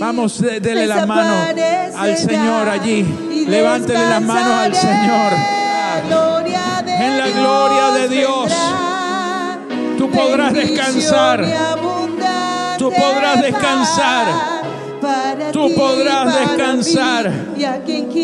Vamos, 0.00 0.40
dele 0.40 0.86
las 0.86 1.06
manos 1.06 1.48
al 1.96 2.16
Señor 2.16 2.68
allí. 2.68 3.04
Levántele 3.46 4.08
las 4.08 4.22
manos 4.22 4.58
al 4.58 4.74
Señor. 4.74 5.32
En 6.86 7.18
la 7.18 7.28
gloria 7.28 7.90
de 8.00 8.08
Dios. 8.08 8.52
Tú 9.98 10.10
podrás 10.10 10.52
descansar. 10.52 11.44
Tú 12.78 12.90
podrás 12.90 13.42
descansar. 13.42 14.26
Tú 15.52 15.74
podrás 15.74 16.34
descansar. 16.40 17.32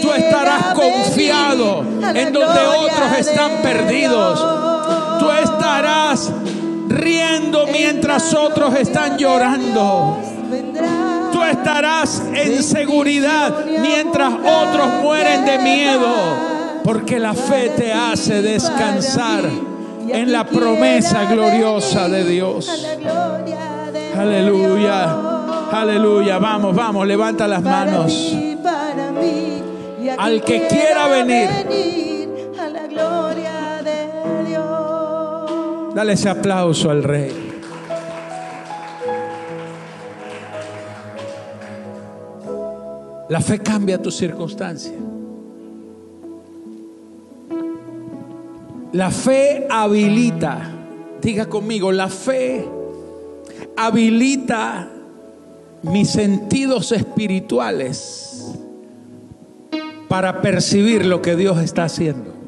Tú 0.03 0.13
estarás 0.13 0.75
confiado 0.75 1.85
en 2.15 2.33
donde 2.33 2.61
otros 2.61 3.19
están 3.19 3.63
perdidos. 3.63 4.72
Tú 5.23 5.31
estarás 5.31 6.33
riendo 6.89 7.65
mientras 7.69 8.35
otros 8.35 8.75
están 8.75 9.17
llorando. 9.17 10.19
Tú 11.33 11.45
estarás 11.45 12.25
en 12.35 12.61
seguridad 12.61 13.65
mientras 13.81 14.33
otros 14.33 14.89
mueren 15.01 15.45
de 15.45 15.59
miedo. 15.59 16.13
Porque 16.83 17.21
la 17.21 17.35
fe 17.35 17.71
te 17.77 17.93
hace 17.93 18.43
descansar 18.43 19.45
en 20.09 20.33
la 20.33 20.45
promesa 20.45 21.27
gloriosa 21.27 22.09
de 22.09 22.25
Dios. 22.25 22.69
Aleluya. 24.19 25.17
Aleluya. 25.71 26.39
Vamos, 26.39 26.75
vamos, 26.75 27.07
levanta 27.07 27.47
las 27.47 27.63
manos. 27.63 28.35
Al 30.19 30.43
que 30.43 30.67
quiera 30.67 31.07
venir 31.07 32.12
Dale 35.95 36.15
ese 36.15 36.29
aplauso 36.29 36.91
al 36.91 37.03
rey. 37.03 37.53
La 43.29 43.41
fe 43.41 43.59
cambia 43.59 44.01
tu 44.01 44.11
circunstancia. 44.11 44.93
La 48.93 49.11
fe 49.11 49.67
habilita, 49.71 50.71
diga 51.21 51.47
conmigo, 51.47 51.93
la 51.93 52.09
fe 52.09 52.69
habilita 53.77 54.91
mis 55.83 56.11
sentidos 56.11 56.93
espirituales 56.93 58.53
para 60.09 60.43
percibir 60.43 61.07
lo 61.07 61.23
que 61.23 61.37
Dios 61.37 61.59
está 61.59 61.85
haciendo. 61.85 62.42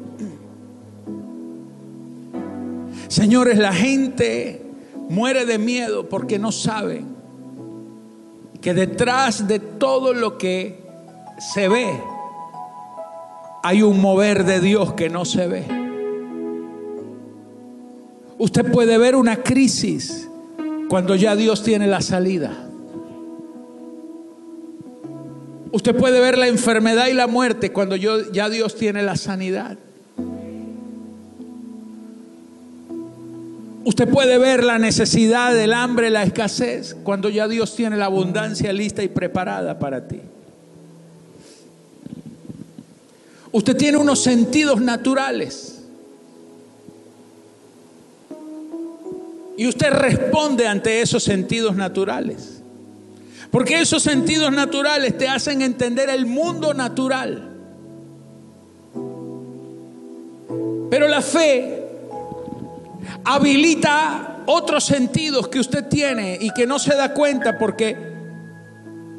Señores, 3.15 3.57
la 3.57 3.71
gente 3.71 4.61
muere 5.07 5.45
de 5.45 5.57
miedo 5.57 6.09
porque 6.09 6.37
no 6.37 6.51
saben 6.51 7.15
que 8.59 8.73
detrás 8.73 9.47
de 9.47 9.59
todo 9.59 10.13
lo 10.13 10.37
que 10.37 10.83
se 11.39 11.69
ve 11.69 11.97
hay 13.63 13.83
un 13.83 14.01
mover 14.01 14.43
de 14.43 14.59
Dios 14.59 14.95
que 14.95 15.09
no 15.09 15.23
se 15.23 15.47
ve. 15.47 15.63
Usted 18.37 18.69
puede 18.69 18.97
ver 18.97 19.15
una 19.15 19.37
crisis 19.37 20.27
cuando 20.89 21.15
ya 21.15 21.37
Dios 21.37 21.63
tiene 21.63 21.87
la 21.87 22.01
salida. 22.01 22.67
Usted 25.71 25.95
puede 25.95 26.19
ver 26.19 26.37
la 26.37 26.49
enfermedad 26.49 27.07
y 27.07 27.13
la 27.13 27.27
muerte 27.27 27.71
cuando 27.71 27.95
ya 27.95 28.49
Dios 28.49 28.75
tiene 28.75 29.03
la 29.03 29.15
sanidad. 29.15 29.77
Usted 33.85 34.09
puede 34.09 34.39
ver 34.39 34.63
la 34.63 34.79
necesidad 34.79 35.53
del 35.53 35.71
hambre, 35.71 36.09
la 36.09 36.23
escasez, 36.23 36.95
cuando 37.03 37.29
ya 37.29 37.47
Dios 37.47 37.75
tiene 37.75 37.97
la 37.97 38.05
abundancia 38.05 38.73
lista 38.73 39.03
y 39.03 39.09
preparada 39.09 39.77
para 39.77 40.07
ti. 40.07 40.21
Usted 43.51 43.77
tiene 43.77 43.99
unos 43.99 44.23
sentidos 44.23 44.81
naturales. 44.81 45.83
Y 49.55 49.67
usted 49.67 49.91
responde 49.91 50.67
ante 50.67 51.01
esos 51.01 51.23
sentidos 51.23 51.75
naturales. 51.75 52.63
Porque 53.51 53.79
esos 53.79 54.01
sentidos 54.01 54.51
naturales 54.51 55.15
te 55.15 55.27
hacen 55.27 55.61
entender 55.61 56.09
el 56.09 56.25
mundo 56.25 56.73
natural. 56.73 57.51
Pero 60.89 61.07
la 61.07 61.21
fe 61.21 61.84
habilita 63.23 64.43
otros 64.45 64.83
sentidos 64.83 65.47
que 65.47 65.59
usted 65.59 65.85
tiene 65.85 66.37
y 66.39 66.51
que 66.51 66.67
no 66.67 66.79
se 66.79 66.95
da 66.95 67.13
cuenta 67.13 67.57
porque 67.57 67.95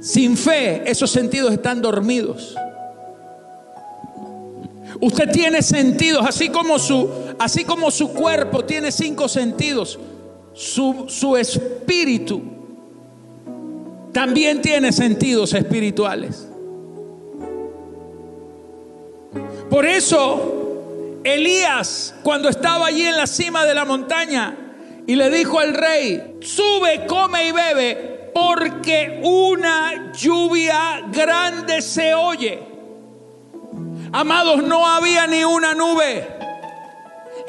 sin 0.00 0.36
fe 0.36 0.88
esos 0.90 1.10
sentidos 1.10 1.52
están 1.52 1.82
dormidos. 1.82 2.54
Usted 5.00 5.30
tiene 5.30 5.62
sentidos, 5.62 6.24
así 6.26 6.48
como 6.48 6.78
su, 6.78 7.10
así 7.38 7.64
como 7.64 7.90
su 7.90 8.12
cuerpo 8.12 8.64
tiene 8.64 8.90
cinco 8.90 9.28
sentidos, 9.28 9.98
su, 10.54 11.04
su 11.08 11.36
espíritu 11.36 12.42
también 14.12 14.62
tiene 14.62 14.92
sentidos 14.92 15.52
espirituales. 15.52 16.48
Por 19.68 19.84
eso, 19.84 20.65
Elías, 21.26 22.14
cuando 22.22 22.48
estaba 22.48 22.86
allí 22.86 23.04
en 23.04 23.16
la 23.16 23.26
cima 23.26 23.64
de 23.64 23.74
la 23.74 23.84
montaña, 23.84 24.56
y 25.08 25.16
le 25.16 25.28
dijo 25.28 25.58
al 25.58 25.74
rey, 25.74 26.36
sube, 26.40 27.04
come 27.06 27.48
y 27.48 27.50
bebe, 27.50 28.30
porque 28.32 29.20
una 29.24 30.12
lluvia 30.12 31.02
grande 31.10 31.82
se 31.82 32.14
oye. 32.14 32.62
Amados, 34.12 34.62
no 34.62 34.86
había 34.86 35.26
ni 35.26 35.42
una 35.42 35.74
nube. 35.74 36.28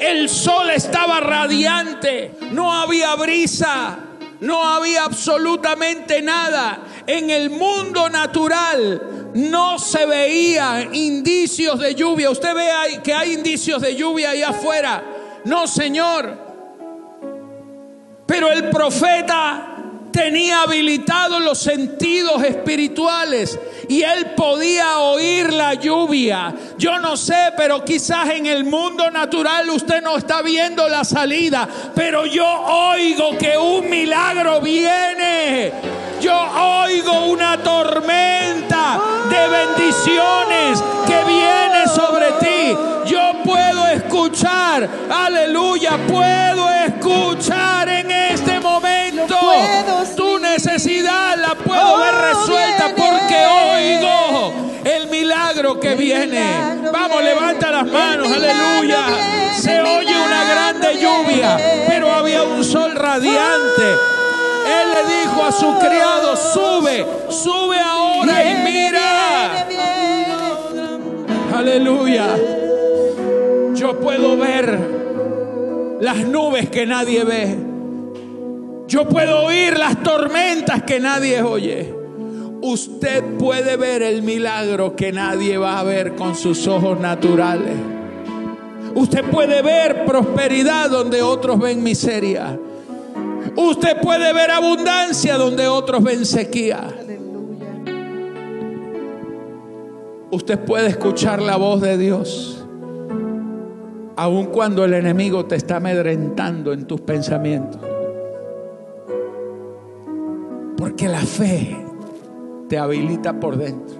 El 0.00 0.28
sol 0.28 0.70
estaba 0.70 1.20
radiante, 1.20 2.34
no 2.50 2.72
había 2.72 3.14
brisa, 3.14 3.96
no 4.40 4.68
había 4.68 5.04
absolutamente 5.04 6.20
nada. 6.20 6.80
En 7.06 7.30
el 7.30 7.50
mundo 7.50 8.08
natural 8.10 9.27
no 9.38 9.78
se 9.78 10.04
veían 10.04 10.92
indicios 10.94 11.78
de 11.78 11.94
lluvia. 11.94 12.30
Usted 12.30 12.54
ve 12.54 13.00
que 13.04 13.14
hay 13.14 13.34
indicios 13.34 13.80
de 13.80 13.94
lluvia 13.94 14.30
ahí 14.30 14.42
afuera. 14.42 15.02
No, 15.44 15.68
Señor. 15.68 16.36
Pero 18.26 18.50
el 18.50 18.68
profeta 18.68 19.67
tenía 20.18 20.62
habilitados 20.62 21.40
los 21.40 21.58
sentidos 21.58 22.42
espirituales 22.42 23.56
y 23.86 24.02
él 24.02 24.32
podía 24.36 24.98
oír 24.98 25.52
la 25.52 25.74
lluvia. 25.74 26.52
Yo 26.76 26.98
no 26.98 27.16
sé, 27.16 27.52
pero 27.56 27.84
quizás 27.84 28.30
en 28.30 28.46
el 28.46 28.64
mundo 28.64 29.12
natural 29.12 29.70
usted 29.70 30.02
no 30.02 30.16
está 30.16 30.42
viendo 30.42 30.88
la 30.88 31.04
salida, 31.04 31.68
pero 31.94 32.26
yo 32.26 32.44
oigo 32.44 33.38
que 33.38 33.56
un 33.56 33.88
milagro 33.88 34.60
viene. 34.60 35.72
Yo 36.20 36.36
oigo 36.82 37.26
una 37.26 37.62
tormenta 37.62 39.00
de 39.30 39.48
bendiciones 39.48 40.82
que 41.06 41.24
viene 41.24 41.86
sobre 41.94 42.32
ti. 42.40 42.97
Yo 43.08 43.32
puedo 43.42 43.86
escuchar, 43.86 44.86
aleluya, 45.10 45.98
puedo 46.06 46.70
escuchar 46.70 47.88
en 47.88 48.10
este 48.10 48.60
momento 48.60 49.36
tu 50.14 50.38
necesidad, 50.38 51.38
la 51.38 51.54
puedo 51.54 51.98
ver 51.98 52.14
oh, 52.14 52.20
resuelta 52.20 52.90
porque 52.94 53.46
oigo 53.46 54.52
el 54.84 55.08
milagro 55.08 55.80
que 55.80 55.94
viene. 55.94 56.42
Vamos, 56.92 57.22
levanta 57.22 57.70
las 57.70 57.86
manos, 57.86 58.28
aleluya. 58.30 59.54
Se 59.56 59.80
oye 59.80 60.14
una 60.14 60.44
grande 60.44 61.00
lluvia, 61.00 61.56
pero 61.86 62.12
había 62.12 62.42
un 62.42 62.62
sol 62.62 62.94
radiante. 62.94 63.90
Él 64.66 64.88
le 64.92 65.20
dijo 65.20 65.44
a 65.44 65.52
su 65.52 65.78
criado, 65.78 66.36
sube, 66.36 67.06
sube 67.30 67.80
ahora 67.80 68.44
y 68.44 68.54
mira. 68.64 69.66
Aleluya. 71.56 72.57
Yo 73.88 73.98
puedo 74.00 74.36
ver 74.36 75.98
las 76.02 76.18
nubes 76.26 76.68
que 76.68 76.84
nadie 76.84 77.24
ve. 77.24 77.56
Yo 78.86 79.08
puedo 79.08 79.46
oír 79.46 79.78
las 79.78 80.02
tormentas 80.02 80.82
que 80.82 81.00
nadie 81.00 81.40
oye. 81.40 81.94
Usted 82.60 83.24
puede 83.38 83.78
ver 83.78 84.02
el 84.02 84.22
milagro 84.22 84.94
que 84.94 85.10
nadie 85.10 85.56
va 85.56 85.80
a 85.80 85.84
ver 85.84 86.16
con 86.16 86.34
sus 86.34 86.66
ojos 86.66 87.00
naturales. 87.00 87.72
Usted 88.94 89.24
puede 89.24 89.62
ver 89.62 90.04
prosperidad 90.04 90.90
donde 90.90 91.22
otros 91.22 91.58
ven 91.58 91.82
miseria. 91.82 92.60
Usted 93.56 94.02
puede 94.02 94.34
ver 94.34 94.50
abundancia 94.50 95.38
donde 95.38 95.66
otros 95.66 96.04
ven 96.04 96.26
sequía. 96.26 96.94
Usted 100.30 100.58
puede 100.58 100.88
escuchar 100.88 101.40
la 101.40 101.56
voz 101.56 101.80
de 101.80 101.96
Dios 101.96 102.57
aun 104.18 104.46
cuando 104.46 104.84
el 104.84 104.94
enemigo 104.94 105.44
te 105.44 105.54
está 105.54 105.76
amedrentando 105.76 106.72
en 106.72 106.86
tus 106.86 107.00
pensamientos. 107.02 107.80
Porque 110.76 111.06
la 111.06 111.20
fe 111.20 111.76
te 112.68 112.78
habilita 112.78 113.38
por 113.38 113.56
dentro. 113.56 113.96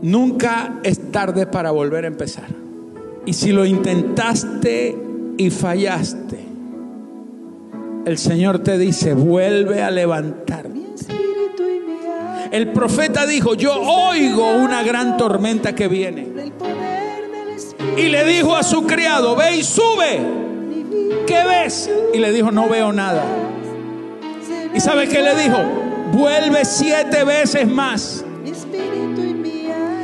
Nunca 0.00 0.80
es 0.82 1.12
tarde 1.12 1.46
para 1.46 1.72
volver 1.72 2.04
a 2.04 2.08
empezar. 2.08 2.48
Y 3.26 3.34
si 3.34 3.52
lo 3.52 3.66
intentaste 3.66 4.96
y 5.36 5.50
fallaste, 5.50 6.38
el 8.06 8.16
Señor 8.16 8.60
te 8.60 8.78
dice, 8.78 9.12
vuelve 9.12 9.82
a 9.82 9.90
levantar 9.90 10.68
el 12.50 12.72
profeta 12.72 13.26
dijo, 13.26 13.54
yo 13.54 13.74
oigo 13.80 14.48
una 14.52 14.82
gran 14.82 15.16
tormenta 15.16 15.74
que 15.74 15.88
viene. 15.88 16.28
Y 17.96 18.02
le 18.08 18.24
dijo 18.24 18.54
a 18.54 18.62
su 18.62 18.86
criado, 18.86 19.36
ve 19.36 19.56
y 19.56 19.64
sube. 19.64 20.20
¿Qué 21.26 21.44
ves? 21.44 21.90
Y 22.14 22.18
le 22.18 22.32
dijo, 22.32 22.50
no 22.50 22.68
veo 22.68 22.92
nada. 22.92 23.24
¿Y 24.74 24.80
sabe 24.80 25.08
qué 25.08 25.22
le 25.22 25.34
dijo? 25.34 25.58
Vuelve 26.12 26.64
siete 26.64 27.24
veces 27.24 27.66
más. 27.66 28.24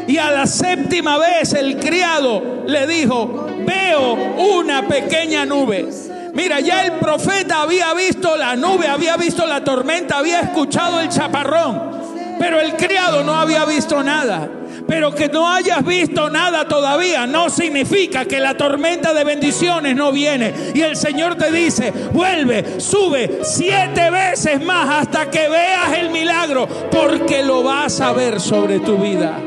Y 0.07 0.19
a 0.19 0.31
la 0.31 0.47
séptima 0.47 1.17
vez 1.19 1.55
el 1.55 1.79
criado 1.79 2.65
le 2.67 2.87
dijo, 2.87 3.47
veo 3.67 4.15
una 4.59 4.87
pequeña 4.87 5.47
nube. 5.47 5.89
Mira, 6.35 6.61
ya 6.61 6.85
el 6.85 6.93
profeta 6.95 7.63
había 7.63 7.95
visto 7.95 8.37
la 8.37 8.57
nube, 8.57 8.89
había 8.89 9.17
visto 9.17 9.47
la 9.47 9.63
tormenta, 9.63 10.19
había 10.19 10.41
escuchado 10.41 11.01
el 11.01 11.09
chaparrón. 11.09 12.04
Pero 12.39 12.61
el 12.61 12.75
criado 12.75 13.23
no 13.25 13.35
había 13.35 13.65
visto 13.65 14.03
nada. 14.03 14.49
Pero 14.87 15.15
que 15.15 15.29
no 15.29 15.49
hayas 15.49 15.85
visto 15.85 16.29
nada 16.29 16.69
todavía 16.69 17.27
no 17.27 17.49
significa 17.49 18.25
que 18.25 18.41
la 18.41 18.57
tormenta 18.57 19.15
de 19.15 19.25
bendiciones 19.25 19.97
no 19.97 20.13
viene. 20.13 20.53
Y 20.75 20.83
el 20.83 20.97
Señor 20.97 21.37
te 21.37 21.51
dice, 21.51 21.93
vuelve, 22.13 22.81
sube 22.81 23.41
siete 23.43 24.11
veces 24.11 24.63
más 24.65 25.03
hasta 25.03 25.31
que 25.31 25.49
veas 25.49 25.99
el 25.99 26.11
milagro, 26.11 26.69
porque 26.91 27.43
lo 27.43 27.63
vas 27.63 28.01
a 28.01 28.13
ver 28.13 28.41
sobre 28.41 28.81
tu 28.81 28.99
vida. 28.99 29.39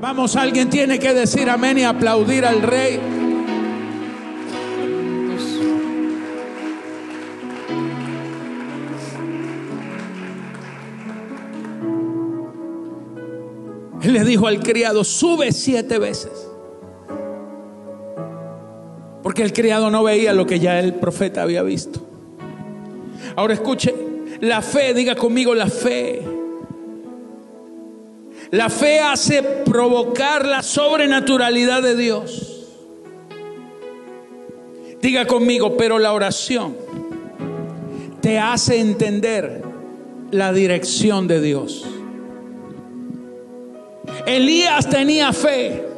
Vamos, 0.00 0.36
alguien 0.36 0.70
tiene 0.70 0.98
que 0.98 1.12
decir 1.12 1.50
amén 1.50 1.78
y 1.78 1.84
aplaudir 1.84 2.46
al 2.46 2.62
rey. 2.62 3.17
Le 14.08 14.24
dijo 14.24 14.46
al 14.46 14.60
criado, 14.60 15.04
sube 15.04 15.52
siete 15.52 15.98
veces. 15.98 16.48
Porque 19.22 19.42
el 19.42 19.52
criado 19.52 19.90
no 19.90 20.02
veía 20.02 20.32
lo 20.32 20.46
que 20.46 20.60
ya 20.60 20.80
el 20.80 20.94
profeta 20.94 21.42
había 21.42 21.62
visto. 21.62 22.00
Ahora 23.36 23.54
escuche, 23.54 23.94
la 24.40 24.62
fe, 24.62 24.94
diga 24.94 25.14
conmigo 25.14 25.54
la 25.54 25.66
fe. 25.66 26.22
La 28.50 28.70
fe 28.70 29.00
hace 29.00 29.42
provocar 29.42 30.46
la 30.46 30.62
sobrenaturalidad 30.62 31.82
de 31.82 31.96
Dios. 31.96 32.66
Diga 35.02 35.26
conmigo, 35.26 35.76
pero 35.76 35.98
la 35.98 36.12
oración 36.12 36.76
te 38.22 38.38
hace 38.38 38.80
entender 38.80 39.62
la 40.30 40.52
dirección 40.52 41.28
de 41.28 41.40
Dios. 41.40 41.86
Elías 44.28 44.88
tenía 44.90 45.32
fe. 45.32 45.88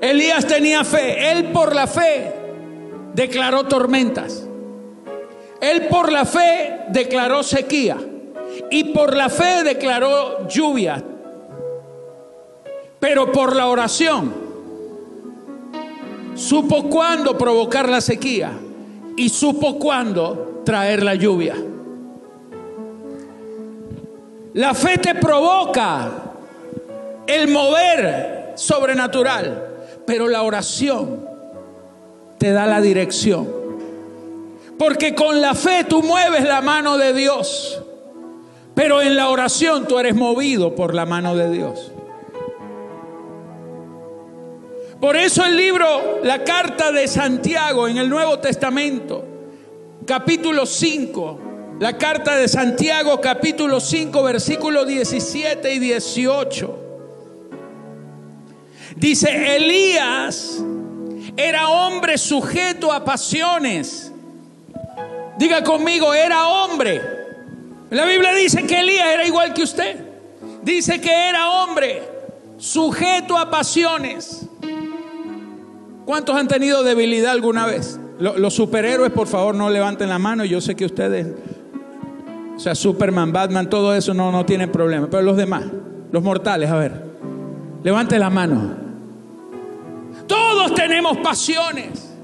Elías 0.00 0.46
tenía 0.46 0.84
fe. 0.84 1.32
Él 1.32 1.46
por 1.52 1.74
la 1.74 1.86
fe 1.86 2.34
declaró 3.14 3.64
tormentas. 3.64 4.46
Él 5.60 5.86
por 5.88 6.12
la 6.12 6.26
fe 6.26 6.82
declaró 6.90 7.42
sequía. 7.42 7.96
Y 8.70 8.84
por 8.92 9.16
la 9.16 9.30
fe 9.30 9.64
declaró 9.64 10.46
lluvia. 10.48 11.02
Pero 13.00 13.32
por 13.32 13.56
la 13.56 13.68
oración 13.68 14.34
supo 16.34 16.90
cuándo 16.90 17.38
provocar 17.38 17.88
la 17.88 18.02
sequía 18.02 18.52
y 19.16 19.30
supo 19.30 19.78
cuándo 19.78 20.60
traer 20.64 21.02
la 21.02 21.14
lluvia. 21.14 21.56
La 24.54 24.74
fe 24.74 24.98
te 24.98 25.14
provoca 25.14 26.10
el 27.26 27.48
mover 27.48 28.52
sobrenatural, 28.54 29.68
pero 30.06 30.28
la 30.28 30.42
oración 30.42 31.26
te 32.38 32.52
da 32.52 32.66
la 32.66 32.80
dirección. 32.80 33.46
Porque 34.78 35.14
con 35.14 35.40
la 35.40 35.54
fe 35.54 35.84
tú 35.84 36.02
mueves 36.02 36.44
la 36.44 36.62
mano 36.62 36.96
de 36.96 37.12
Dios, 37.12 37.82
pero 38.74 39.02
en 39.02 39.16
la 39.16 39.28
oración 39.28 39.86
tú 39.86 39.98
eres 39.98 40.14
movido 40.14 40.74
por 40.74 40.94
la 40.94 41.04
mano 41.04 41.36
de 41.36 41.50
Dios. 41.50 41.92
Por 45.00 45.16
eso 45.16 45.44
el 45.44 45.56
libro, 45.56 46.20
la 46.24 46.42
carta 46.42 46.90
de 46.90 47.06
Santiago 47.06 47.86
en 47.86 47.98
el 47.98 48.08
Nuevo 48.08 48.38
Testamento, 48.38 49.24
capítulo 50.06 50.64
5, 50.64 51.47
La 51.78 51.96
carta 51.96 52.36
de 52.36 52.48
Santiago 52.48 53.20
capítulo 53.20 53.78
5 53.78 54.22
versículos 54.24 54.86
17 54.86 55.74
y 55.74 55.78
18. 55.78 56.78
Dice, 58.96 59.56
Elías 59.56 60.60
era 61.36 61.68
hombre 61.68 62.18
sujeto 62.18 62.92
a 62.92 63.04
pasiones. 63.04 64.12
Diga 65.38 65.62
conmigo, 65.62 66.12
era 66.12 66.48
hombre. 66.48 67.00
La 67.90 68.04
Biblia 68.04 68.34
dice 68.34 68.66
que 68.66 68.80
Elías 68.80 69.06
era 69.14 69.24
igual 69.24 69.54
que 69.54 69.62
usted. 69.62 70.04
Dice 70.64 71.00
que 71.00 71.12
era 71.28 71.48
hombre 71.62 72.02
sujeto 72.56 73.38
a 73.38 73.50
pasiones. 73.50 74.46
¿Cuántos 76.04 76.34
han 76.34 76.48
tenido 76.48 76.82
debilidad 76.82 77.30
alguna 77.30 77.66
vez? 77.66 78.00
Los 78.18 78.54
superhéroes, 78.54 79.12
por 79.12 79.28
favor, 79.28 79.54
no 79.54 79.70
levanten 79.70 80.08
la 80.08 80.18
mano. 80.18 80.44
Yo 80.44 80.60
sé 80.60 80.74
que 80.74 80.84
ustedes, 80.84 81.28
o 82.58 82.60
sea, 82.60 82.74
Superman, 82.74 83.32
Batman, 83.32 83.70
todo 83.70 83.94
eso 83.94 84.12
no, 84.12 84.32
no 84.32 84.44
tienen 84.44 84.72
problema. 84.72 85.06
Pero 85.08 85.22
los 85.22 85.36
demás, 85.36 85.62
los 86.10 86.24
mortales, 86.24 86.68
a 86.68 86.76
ver, 86.76 87.04
levanten 87.84 88.18
la 88.18 88.30
mano. 88.30 88.74
Todos 90.26 90.74
tenemos 90.74 91.18
pasiones. 91.18 92.16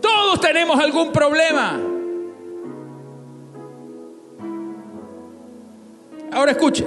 Todos 0.00 0.40
tenemos 0.40 0.80
algún 0.80 1.12
problema. 1.12 1.78
Ahora 6.32 6.52
escuche. 6.52 6.86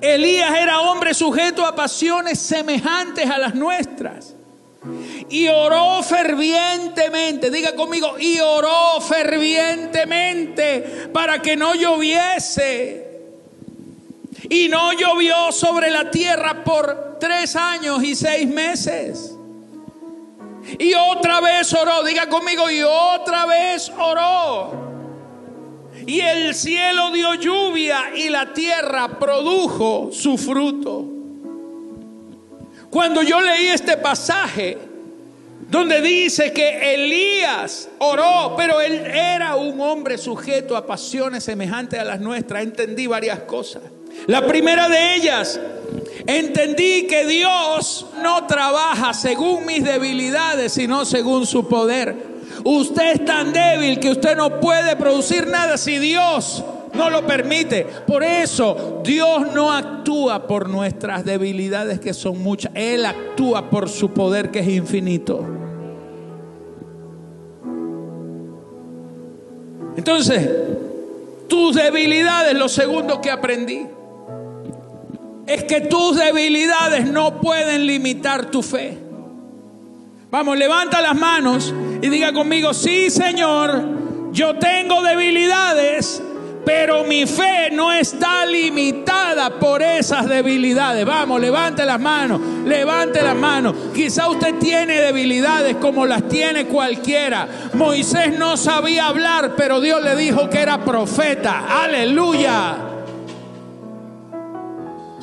Elías 0.00 0.52
era 0.58 0.80
hombre 0.80 1.14
sujeto 1.14 1.64
a 1.64 1.76
pasiones 1.76 2.40
semejantes 2.40 3.30
a 3.30 3.38
las 3.38 3.54
nuestras. 3.54 4.34
Y 5.28 5.46
oró 5.48 6.02
fervientemente, 6.02 7.50
diga 7.50 7.76
conmigo, 7.76 8.18
y 8.18 8.40
oró 8.40 9.00
fervientemente 9.00 11.08
para 11.12 11.40
que 11.40 11.56
no 11.56 11.74
lloviese. 11.74 13.10
Y 14.50 14.68
no 14.68 14.92
llovió 14.92 15.52
sobre 15.52 15.90
la 15.90 16.10
tierra 16.10 16.64
por 16.64 17.18
tres 17.20 17.54
años 17.54 18.02
y 18.02 18.16
seis 18.16 18.48
meses. 18.48 19.36
Y 20.78 20.94
otra 20.94 21.40
vez 21.40 21.72
oró, 21.72 22.02
diga 22.02 22.28
conmigo, 22.28 22.70
y 22.70 22.82
otra 22.82 23.46
vez 23.46 23.90
oró. 23.96 24.72
Y 26.06 26.20
el 26.20 26.54
cielo 26.54 27.12
dio 27.12 27.34
lluvia 27.34 28.12
y 28.16 28.28
la 28.28 28.52
tierra 28.52 29.20
produjo 29.20 30.10
su 30.12 30.36
fruto. 30.36 31.21
Cuando 32.92 33.22
yo 33.22 33.40
leí 33.40 33.68
este 33.68 33.96
pasaje, 33.96 34.76
donde 35.70 36.02
dice 36.02 36.52
que 36.52 36.92
Elías 36.92 37.88
oró, 37.96 38.52
pero 38.54 38.82
él 38.82 39.06
era 39.06 39.56
un 39.56 39.80
hombre 39.80 40.18
sujeto 40.18 40.76
a 40.76 40.86
pasiones 40.86 41.42
semejantes 41.42 41.98
a 41.98 42.04
las 42.04 42.20
nuestras, 42.20 42.62
entendí 42.62 43.06
varias 43.06 43.40
cosas. 43.44 43.80
La 44.26 44.46
primera 44.46 44.90
de 44.90 45.14
ellas, 45.14 45.58
entendí 46.26 47.06
que 47.06 47.24
Dios 47.24 48.04
no 48.22 48.46
trabaja 48.46 49.14
según 49.14 49.64
mis 49.64 49.82
debilidades, 49.82 50.74
sino 50.74 51.06
según 51.06 51.46
su 51.46 51.66
poder. 51.68 52.14
Usted 52.62 53.12
es 53.12 53.24
tan 53.24 53.54
débil 53.54 54.00
que 54.00 54.10
usted 54.10 54.36
no 54.36 54.60
puede 54.60 54.96
producir 54.96 55.46
nada 55.46 55.78
si 55.78 55.96
Dios 55.96 56.62
no 56.94 57.10
lo 57.10 57.26
permite. 57.26 57.86
Por 58.06 58.22
eso 58.22 59.00
Dios 59.04 59.52
no 59.54 59.72
actúa 59.72 60.46
por 60.46 60.68
nuestras 60.68 61.24
debilidades 61.24 62.00
que 62.00 62.14
son 62.14 62.42
muchas. 62.42 62.72
Él 62.74 63.04
actúa 63.06 63.70
por 63.70 63.88
su 63.88 64.10
poder 64.12 64.50
que 64.50 64.60
es 64.60 64.68
infinito. 64.68 65.44
Entonces, 69.96 70.48
tus 71.48 71.76
debilidades, 71.76 72.54
lo 72.54 72.68
segundo 72.68 73.20
que 73.20 73.30
aprendí 73.30 73.86
es 75.46 75.64
que 75.64 75.82
tus 75.82 76.16
debilidades 76.16 77.06
no 77.06 77.40
pueden 77.40 77.86
limitar 77.86 78.50
tu 78.50 78.62
fe. 78.62 78.98
Vamos, 80.30 80.56
levanta 80.56 81.02
las 81.02 81.14
manos 81.14 81.74
y 82.00 82.08
diga 82.08 82.32
conmigo, 82.32 82.72
sí 82.72 83.10
Señor, 83.10 83.84
yo 84.32 84.56
tengo 84.56 85.02
debilidades, 85.02 86.22
pero 86.64 87.04
mi 87.04 87.26
fe 87.26 87.70
no 87.72 87.92
está 87.92 88.46
limitada 88.46 89.58
por 89.58 89.82
esas 89.82 90.28
debilidades. 90.28 91.04
Vamos, 91.04 91.40
levante 91.40 91.84
las 91.84 92.00
manos, 92.00 92.40
levante 92.64 93.22
las 93.22 93.36
manos. 93.36 93.74
Quizá 93.94 94.28
usted 94.28 94.54
tiene 94.56 95.00
debilidades 95.00 95.76
como 95.76 96.06
las 96.06 96.28
tiene 96.28 96.66
cualquiera. 96.66 97.48
Moisés 97.74 98.38
no 98.38 98.56
sabía 98.56 99.06
hablar, 99.06 99.54
pero 99.56 99.80
Dios 99.80 100.02
le 100.02 100.16
dijo 100.16 100.48
que 100.48 100.60
era 100.60 100.84
profeta. 100.84 101.82
Aleluya. 101.82 102.76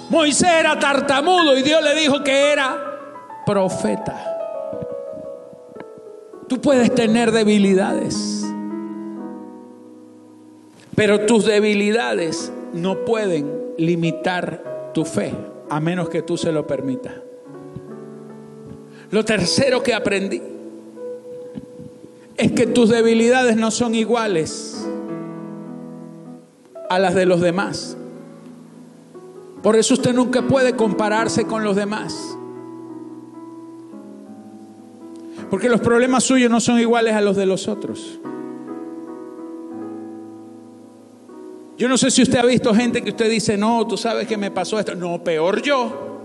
Moisés 0.10 0.50
era 0.50 0.80
tartamudo 0.80 1.58
y 1.58 1.62
Dios 1.62 1.84
le 1.84 1.96
dijo 1.96 2.24
que 2.24 2.52
era 2.52 2.90
profeta. 3.46 4.30
Tú 6.48 6.60
puedes 6.60 6.94
tener 6.96 7.32
debilidades, 7.32 8.39
pero 11.00 11.22
tus 11.22 11.46
debilidades 11.46 12.52
no 12.74 13.06
pueden 13.06 13.50
limitar 13.78 14.92
tu 14.94 15.06
fe, 15.06 15.34
a 15.70 15.80
menos 15.80 16.10
que 16.10 16.22
tú 16.22 16.36
se 16.36 16.52
lo 16.52 16.68
permitas. 16.68 17.14
Lo 19.10 19.24
tercero 19.24 19.82
que 19.82 19.94
aprendí 19.94 20.42
es 22.36 22.52
que 22.52 22.68
tus 22.68 22.90
debilidades 22.90 23.56
no 23.56 23.72
son 23.72 23.96
iguales 23.96 24.86
a 26.90 27.00
las 27.00 27.16
de 27.16 27.26
los 27.26 27.40
demás. 27.40 27.96
Por 29.64 29.78
eso 29.78 29.94
usted 29.94 30.14
nunca 30.14 30.42
puede 30.50 30.76
compararse 30.76 31.46
con 31.46 31.64
los 31.64 31.78
demás. 31.78 32.14
Porque 35.50 35.70
los 35.70 35.80
problemas 35.80 36.26
suyos 36.26 36.52
no 36.52 36.60
son 36.60 36.78
iguales 36.78 37.14
a 37.14 37.22
los 37.22 37.38
de 37.38 37.46
los 37.46 37.70
otros. 37.70 38.20
Yo 41.80 41.88
no 41.88 41.98
sé 41.98 42.12
si 42.12 42.22
usted 42.22 42.40
ha 42.40 42.46
visto 42.46 42.76
gente 42.76 43.02
que 43.02 43.12
usted 43.12 43.30
dice, 43.30 43.56
no, 43.56 43.88
tú 43.88 43.96
sabes 43.96 44.28
que 44.28 44.36
me 44.36 44.52
pasó 44.52 44.78
esto. 44.78 44.96
No, 44.96 45.24
peor 45.24 45.62
yo. 45.62 46.20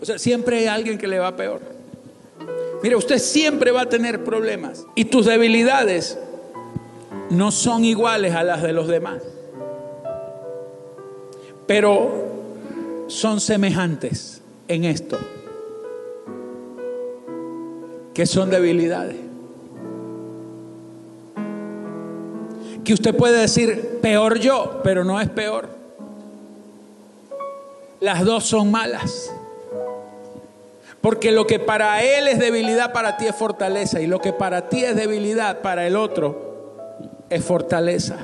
O 0.00 0.04
sea, 0.04 0.18
siempre 0.18 0.58
hay 0.58 0.66
alguien 0.66 0.98
que 0.98 1.06
le 1.06 1.20
va 1.20 1.36
peor. 1.36 1.60
Mira, 2.82 2.96
usted 2.96 3.18
siempre 3.18 3.70
va 3.70 3.82
a 3.82 3.88
tener 3.88 4.24
problemas. 4.24 4.84
Y 4.96 5.04
tus 5.04 5.26
debilidades 5.26 6.18
no 7.30 7.52
son 7.52 7.84
iguales 7.84 8.34
a 8.34 8.42
las 8.42 8.60
de 8.60 8.72
los 8.72 8.88
demás. 8.88 9.22
Pero 11.68 13.06
son 13.06 13.40
semejantes 13.40 14.42
en 14.66 14.84
esto, 14.84 15.16
que 18.14 18.26
son 18.26 18.50
debilidades. 18.50 19.21
Que 22.84 22.94
usted 22.94 23.14
puede 23.14 23.40
decir, 23.40 23.98
peor 24.02 24.38
yo, 24.38 24.80
pero 24.82 25.04
no 25.04 25.20
es 25.20 25.28
peor. 25.28 25.68
Las 28.00 28.24
dos 28.24 28.44
son 28.44 28.70
malas. 28.70 29.30
Porque 31.00 31.32
lo 31.32 31.46
que 31.46 31.58
para 31.58 32.02
él 32.02 32.28
es 32.28 32.38
debilidad, 32.38 32.92
para 32.92 33.16
ti 33.16 33.26
es 33.26 33.34
fortaleza. 33.34 34.00
Y 34.00 34.06
lo 34.06 34.20
que 34.20 34.32
para 34.32 34.68
ti 34.68 34.84
es 34.84 34.96
debilidad, 34.96 35.60
para 35.60 35.86
el 35.86 35.96
otro 35.96 36.96
es 37.30 37.44
fortaleza. 37.44 38.16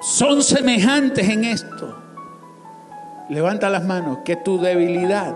Son 0.00 0.42
semejantes 0.42 1.28
en 1.28 1.44
esto 1.44 2.00
levanta 3.30 3.70
las 3.70 3.84
manos, 3.84 4.18
que 4.24 4.36
tu 4.36 4.60
debilidad 4.60 5.34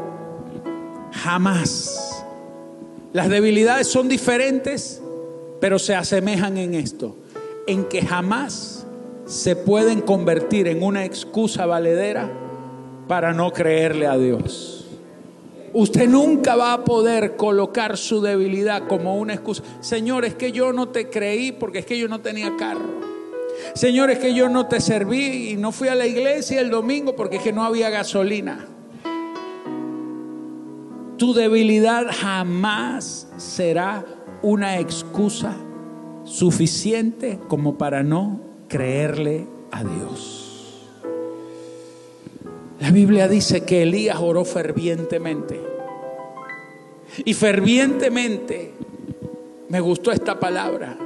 jamás, 1.12 2.24
las 3.12 3.28
debilidades 3.28 3.86
son 3.86 4.08
diferentes, 4.08 5.00
pero 5.64 5.78
se 5.78 5.94
asemejan 5.94 6.58
en 6.58 6.74
esto, 6.74 7.16
en 7.66 7.84
que 7.86 8.02
jamás 8.02 8.86
se 9.24 9.56
pueden 9.56 10.02
convertir 10.02 10.68
en 10.68 10.82
una 10.82 11.06
excusa 11.06 11.64
valedera 11.64 12.30
para 13.08 13.32
no 13.32 13.50
creerle 13.50 14.06
a 14.06 14.18
Dios. 14.18 14.84
Usted 15.72 16.06
nunca 16.06 16.54
va 16.54 16.74
a 16.74 16.84
poder 16.84 17.36
colocar 17.36 17.96
su 17.96 18.20
debilidad 18.20 18.86
como 18.86 19.16
una 19.16 19.32
excusa. 19.32 19.62
Señor, 19.80 20.26
es 20.26 20.34
que 20.34 20.52
yo 20.52 20.74
no 20.74 20.90
te 20.90 21.08
creí 21.08 21.50
porque 21.50 21.78
es 21.78 21.86
que 21.86 21.98
yo 21.98 22.08
no 22.08 22.20
tenía 22.20 22.54
carro. 22.58 23.00
Señor, 23.72 24.10
es 24.10 24.18
que 24.18 24.34
yo 24.34 24.50
no 24.50 24.66
te 24.66 24.82
serví 24.82 25.52
y 25.52 25.56
no 25.56 25.72
fui 25.72 25.88
a 25.88 25.94
la 25.94 26.06
iglesia 26.06 26.60
el 26.60 26.68
domingo 26.68 27.16
porque 27.16 27.36
es 27.36 27.42
que 27.42 27.54
no 27.54 27.64
había 27.64 27.88
gasolina. 27.88 28.66
Tu 31.16 31.32
debilidad 31.32 32.08
jamás 32.10 33.28
será 33.38 34.04
una 34.44 34.78
excusa 34.78 35.56
suficiente 36.24 37.38
como 37.48 37.78
para 37.78 38.02
no 38.02 38.40
creerle 38.68 39.46
a 39.70 39.82
Dios. 39.82 40.90
La 42.78 42.90
Biblia 42.90 43.26
dice 43.26 43.64
que 43.64 43.82
Elías 43.82 44.18
oró 44.20 44.44
fervientemente. 44.44 45.60
Y 47.24 47.32
fervientemente 47.32 48.74
Me 49.70 49.80
gustó 49.80 50.12
esta 50.12 50.38
palabra. 50.38 50.98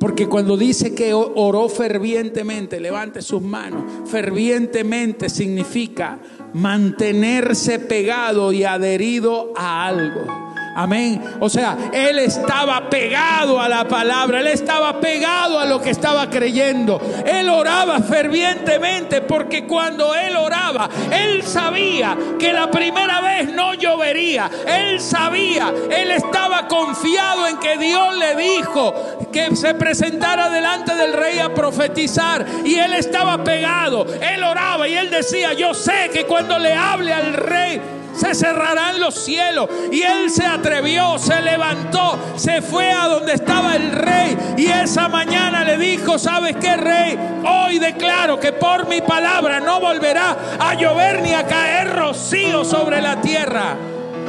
Porque 0.00 0.26
cuando 0.26 0.56
dice 0.56 0.94
que 0.94 1.14
oró 1.14 1.68
fervientemente, 1.68 2.80
levante 2.80 3.22
sus 3.22 3.40
manos, 3.40 3.84
fervientemente 4.04 5.28
significa 5.28 6.18
mantenerse 6.52 7.78
pegado 7.78 8.52
y 8.52 8.64
adherido 8.64 9.52
a 9.56 9.86
algo. 9.86 10.43
Amén. 10.74 11.22
O 11.38 11.48
sea, 11.48 11.76
él 11.92 12.18
estaba 12.18 12.90
pegado 12.90 13.60
a 13.60 13.68
la 13.68 13.86
palabra, 13.86 14.40
él 14.40 14.48
estaba 14.48 14.98
pegado 15.00 15.58
a 15.58 15.66
lo 15.66 15.80
que 15.80 15.90
estaba 15.90 16.28
creyendo. 16.28 17.00
Él 17.24 17.48
oraba 17.48 18.00
fervientemente 18.00 19.20
porque 19.20 19.66
cuando 19.66 20.14
él 20.14 20.34
oraba, 20.36 20.88
él 21.12 21.44
sabía 21.44 22.16
que 22.38 22.52
la 22.52 22.70
primera 22.70 23.20
vez 23.20 23.52
no 23.52 23.74
llovería. 23.74 24.50
Él 24.66 25.00
sabía, 25.00 25.72
él 25.90 26.10
estaba 26.10 26.66
confiado 26.66 27.46
en 27.46 27.58
que 27.58 27.78
Dios 27.78 28.16
le 28.16 28.34
dijo 28.34 28.94
que 29.32 29.54
se 29.54 29.74
presentara 29.74 30.50
delante 30.50 30.94
del 30.96 31.12
rey 31.12 31.38
a 31.38 31.54
profetizar. 31.54 32.44
Y 32.64 32.74
él 32.74 32.94
estaba 32.94 33.44
pegado, 33.44 34.06
él 34.20 34.42
oraba 34.42 34.88
y 34.88 34.94
él 34.94 35.10
decía, 35.10 35.52
yo 35.52 35.72
sé 35.72 36.10
que 36.12 36.24
cuando 36.24 36.58
le 36.58 36.72
hable 36.72 37.12
al 37.12 37.34
rey, 37.34 37.80
se 38.16 38.34
cerrarán 38.34 39.00
los 39.00 39.14
cielos. 39.14 39.68
Y 39.90 40.02
él 40.02 40.30
se 40.30 40.46
atrevió, 40.46 41.18
se 41.18 41.40
levantó, 41.42 42.18
se 42.36 42.62
fue 42.62 42.90
a 42.90 43.08
donde 43.08 43.34
estaba 43.34 43.76
el 43.76 43.92
rey. 43.92 44.54
Y 44.56 44.66
esa 44.66 45.08
mañana 45.08 45.64
le 45.64 45.76
dijo, 45.78 46.18
¿sabes 46.18 46.56
qué, 46.56 46.76
rey? 46.76 47.18
Hoy 47.44 47.78
declaro 47.78 48.38
que 48.38 48.52
por 48.52 48.88
mi 48.88 49.00
palabra 49.00 49.60
no 49.60 49.80
volverá 49.80 50.36
a 50.58 50.74
llover 50.74 51.22
ni 51.22 51.34
a 51.34 51.46
caer 51.46 51.94
rocío 51.94 52.64
sobre 52.64 53.00
la 53.00 53.20
tierra. 53.20 53.76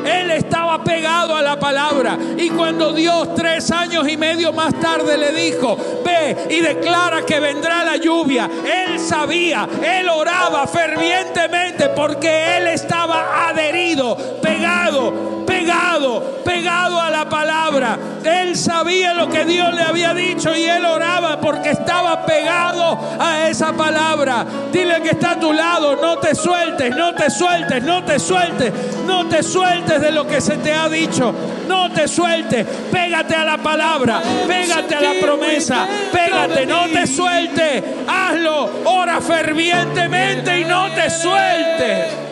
Él 0.06 0.32
estaba 0.32 0.84
pegado 0.84 1.36
a 1.36 1.42
la 1.42 1.60
palabra. 1.60 2.18
Y 2.38 2.50
cuando 2.50 2.94
Dios 2.94 3.34
tres 3.36 3.72
años 3.72 4.08
y 4.08 4.18
medio 4.18 4.54
más 4.54 4.74
tarde 4.80 5.18
le 5.18 5.32
dijo, 5.32 5.78
ve 6.04 6.48
y 6.50 6.62
declara 6.62 7.26
que 7.26 7.40
vendrá 7.40 7.84
la 7.84 7.98
lluvia, 7.98 8.50
él 8.66 9.00
sabía, 9.00 9.68
él 9.84 10.08
oraba 10.10 10.68
fervientemente 10.68 11.90
porque 11.90 12.58
él 12.58 12.68
estaba 12.68 13.48
adherido, 13.50 14.18
pegado, 14.42 15.45
pegado, 15.66 16.42
pegado 16.44 17.02
a 17.02 17.10
la 17.10 17.28
palabra. 17.28 17.98
Él 18.24 18.56
sabía 18.56 19.14
lo 19.14 19.30
que 19.30 19.46
Dios 19.46 19.74
le 19.74 19.82
había 19.82 20.14
dicho 20.14 20.56
y 20.56 20.64
él 20.64 20.86
oraba 20.86 21.40
porque 21.42 21.72
estaba 21.72 22.26
pegado 22.26 22.98
a 23.20 23.48
esa 23.50 23.74
palabra. 23.74 24.46
Dile 24.72 25.02
que 25.02 25.10
está 25.10 25.32
a 25.32 25.40
tu 25.40 25.52
lado, 25.52 25.96
no 26.02 26.18
te 26.20 26.36
sueltes, 26.36 26.96
no 26.96 27.14
te 27.16 27.30
sueltes, 27.30 27.84
no 27.84 28.04
te 28.04 28.20
sueltes, 28.20 28.74
no 29.06 29.28
te 29.28 29.42
sueltes 29.42 30.02
de 30.02 30.12
lo 30.12 30.28
que 30.28 30.40
se 30.40 30.58
te 30.58 30.74
ha 30.74 30.88
dicho. 30.88 31.34
No 31.68 31.92
te 31.92 32.08
sueltes, 32.08 32.66
pégate 32.92 33.36
a 33.36 33.44
la 33.44 33.58
palabra, 33.58 34.22
pégate 34.48 34.96
a 34.96 35.02
la 35.02 35.14
promesa, 35.20 35.88
pégate, 36.12 36.66
no 36.68 36.88
te 36.90 37.08
sueltes, 37.08 37.84
hazlo, 38.08 38.70
ora 38.86 39.20
fervientemente 39.20 40.60
y 40.60 40.66
no 40.66 40.92
te 40.92 41.10
sueltes. 41.10 42.25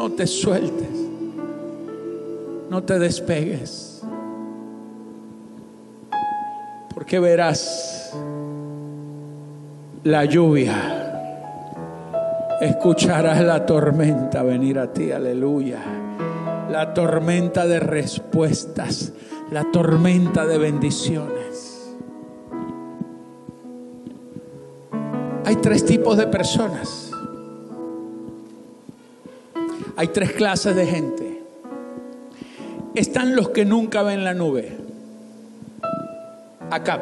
No 0.00 0.10
te 0.12 0.26
sueltes, 0.26 0.88
no 2.70 2.82
te 2.82 2.98
despegues, 2.98 4.00
porque 6.94 7.18
verás 7.20 8.10
la 10.02 10.24
lluvia 10.24 10.74
escucharás 12.62 13.42
la 13.42 13.66
tormenta 13.66 14.42
venir 14.42 14.78
a 14.78 14.90
ti, 14.90 15.12
aleluya. 15.12 15.80
La 16.70 16.94
tormenta 16.94 17.66
de 17.66 17.80
respuestas, 17.80 19.12
la 19.50 19.70
tormenta 19.70 20.46
de 20.46 20.56
bendiciones. 20.56 21.94
Hay 25.44 25.56
tres 25.56 25.84
tipos 25.84 26.16
de 26.16 26.26
personas. 26.26 27.09
Hay 30.00 30.08
tres 30.08 30.32
clases 30.32 30.74
de 30.74 30.86
gente. 30.86 31.42
Están 32.94 33.36
los 33.36 33.50
que 33.50 33.66
nunca 33.66 34.02
ven 34.02 34.24
la 34.24 34.32
nube. 34.32 34.76
Acá. 36.70 36.98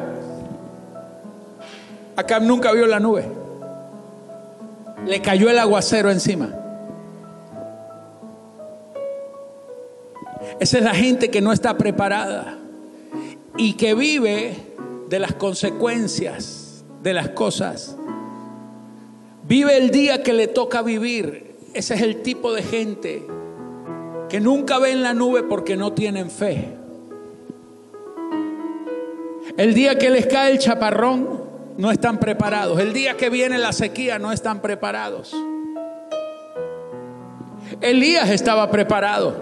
Acá 2.17 2.39
nunca 2.41 2.73
vio 2.73 2.85
la 2.85 2.99
nube 2.99 3.39
le 5.05 5.21
cayó 5.21 5.49
el 5.49 5.59
aguacero 5.59 6.11
encima. 6.11 6.55
Esa 10.59 10.77
es 10.77 10.83
la 10.83 10.93
gente 10.93 11.29
que 11.29 11.41
no 11.41 11.53
está 11.53 11.77
preparada 11.77 12.57
y 13.57 13.73
que 13.73 13.93
vive 13.93 14.55
de 15.07 15.19
las 15.19 15.33
consecuencias 15.33 16.83
de 17.01 17.13
las 17.13 17.29
cosas. 17.29 17.95
Vive 19.47 19.77
el 19.77 19.89
día 19.89 20.21
que 20.21 20.33
le 20.33 20.47
toca 20.47 20.81
vivir. 20.81 21.48
Ese 21.79 21.93
es 21.93 22.01
el 22.01 22.23
tipo 22.23 22.51
de 22.51 22.61
gente 22.61 23.25
que 24.27 24.41
nunca 24.41 24.79
ven 24.79 25.01
la 25.01 25.13
nube 25.13 25.43
porque 25.43 25.77
no 25.77 25.93
tienen 25.93 26.29
fe. 26.29 26.75
El 29.55 29.73
día 29.73 29.97
que 29.97 30.09
les 30.09 30.27
cae 30.27 30.51
el 30.51 30.59
chaparrón, 30.59 31.41
no 31.77 31.89
están 31.89 32.19
preparados. 32.19 32.77
El 32.81 32.91
día 32.91 33.15
que 33.15 33.29
viene 33.29 33.57
la 33.57 33.71
sequía 33.71 34.19
no 34.19 34.33
están 34.33 34.61
preparados. 34.61 35.33
Elías 37.79 38.29
estaba 38.29 38.69
preparado. 38.69 39.37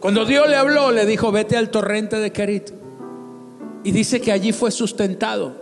Cuando 0.00 0.24
Dios 0.24 0.48
le 0.48 0.56
habló, 0.56 0.90
le 0.90 1.06
dijo, 1.06 1.30
vete 1.30 1.56
al 1.56 1.70
torrente 1.70 2.16
de 2.16 2.32
Kerit. 2.32 2.70
Y 3.84 3.92
dice 3.92 4.20
que 4.20 4.32
allí 4.32 4.50
fue 4.50 4.72
sustentado. 4.72 5.61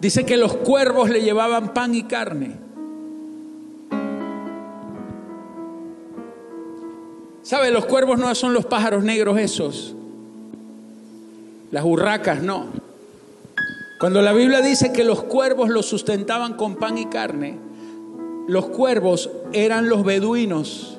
Dice 0.00 0.24
que 0.24 0.36
los 0.36 0.54
cuervos 0.56 1.10
le 1.10 1.22
llevaban 1.22 1.74
pan 1.74 1.94
y 1.94 2.04
carne. 2.04 2.56
¿Sabe? 7.42 7.70
Los 7.70 7.86
cuervos 7.86 8.18
no 8.18 8.32
son 8.34 8.54
los 8.54 8.66
pájaros 8.66 9.02
negros 9.02 9.38
esos. 9.38 9.94
Las 11.70 11.82
burracas 11.82 12.42
no. 12.42 12.66
Cuando 13.98 14.22
la 14.22 14.32
Biblia 14.32 14.60
dice 14.60 14.92
que 14.92 15.02
los 15.02 15.24
cuervos 15.24 15.68
los 15.68 15.86
sustentaban 15.86 16.54
con 16.54 16.76
pan 16.76 16.98
y 16.98 17.06
carne, 17.06 17.58
los 18.46 18.66
cuervos 18.66 19.30
eran 19.52 19.88
los 19.88 20.04
beduinos. 20.04 20.98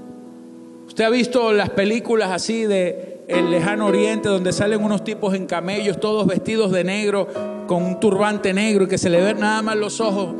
Usted 0.87 1.05
ha 1.05 1.09
visto 1.09 1.53
las 1.53 1.69
películas 1.69 2.31
así 2.31 2.65
de 2.65 3.08
el 3.29 3.51
lejano 3.51 3.85
oriente 3.85 4.27
donde 4.27 4.51
salen 4.51 4.83
unos 4.83 5.03
tipos 5.03 5.35
en 5.35 5.45
camellos 5.45 5.99
todos 5.99 6.25
vestidos 6.25 6.71
de 6.71 6.83
negro 6.83 7.27
con 7.67 7.83
un 7.83 7.99
turbante 7.99 8.53
negro 8.53 8.85
y 8.85 8.87
que 8.87 8.97
se 8.97 9.09
le 9.09 9.21
ven 9.21 9.39
nada 9.39 9.61
más 9.61 9.75
los 9.75 10.01
ojos 10.01 10.33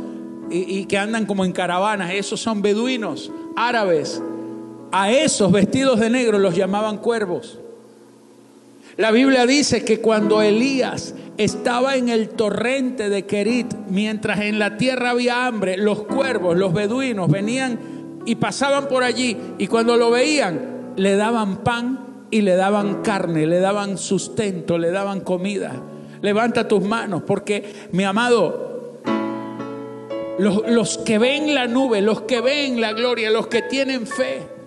y, 0.49 0.79
y 0.79 0.85
que 0.85 0.97
andan 0.97 1.27
como 1.27 1.45
en 1.45 1.51
caravanas. 1.51 2.11
Esos 2.11 2.41
son 2.41 2.63
beduinos 2.63 3.31
árabes. 3.55 4.21
A 4.91 5.11
esos 5.11 5.51
vestidos 5.51 5.99
de 5.99 6.09
negro 6.09 6.39
los 6.39 6.55
llamaban 6.55 6.97
cuervos. 6.97 7.59
La 8.97 9.11
Biblia 9.11 9.45
dice 9.45 9.85
que 9.85 10.01
cuando 10.01 10.41
Elías 10.41 11.13
estaba 11.37 11.95
en 11.95 12.09
el 12.09 12.29
torrente 12.29 13.07
de 13.09 13.25
Kerit, 13.25 13.71
mientras 13.87 14.41
en 14.41 14.57
la 14.57 14.77
tierra 14.77 15.11
había 15.11 15.45
hambre, 15.45 15.77
los 15.77 16.03
cuervos, 16.03 16.57
los 16.57 16.73
beduinos 16.73 17.29
venían 17.29 17.79
y 18.25 18.35
pasaban 18.35 18.87
por 18.87 19.03
allí 19.03 19.37
y 19.59 19.67
cuando 19.67 19.95
lo 19.95 20.09
veían 20.09 20.93
le 20.97 21.15
daban 21.15 21.63
pan 21.63 22.08
y 22.31 22.41
le 22.41 22.55
daban 22.55 23.01
carne, 23.01 23.45
le 23.45 23.59
daban 23.59 23.97
sustento, 23.97 24.77
le 24.77 24.91
daban 24.91 25.21
comida. 25.21 25.73
Levanta 26.21 26.67
tus 26.67 26.83
manos 26.83 27.23
porque 27.25 27.89
mi 27.91 28.03
amado, 28.03 28.99
los, 30.37 30.67
los 30.69 30.97
que 30.97 31.17
ven 31.17 31.55
la 31.55 31.67
nube, 31.67 32.01
los 32.01 32.21
que 32.21 32.41
ven 32.41 32.81
la 32.81 32.93
gloria, 32.93 33.29
los 33.29 33.47
que 33.47 33.61
tienen 33.63 34.05
fe, 34.05 34.58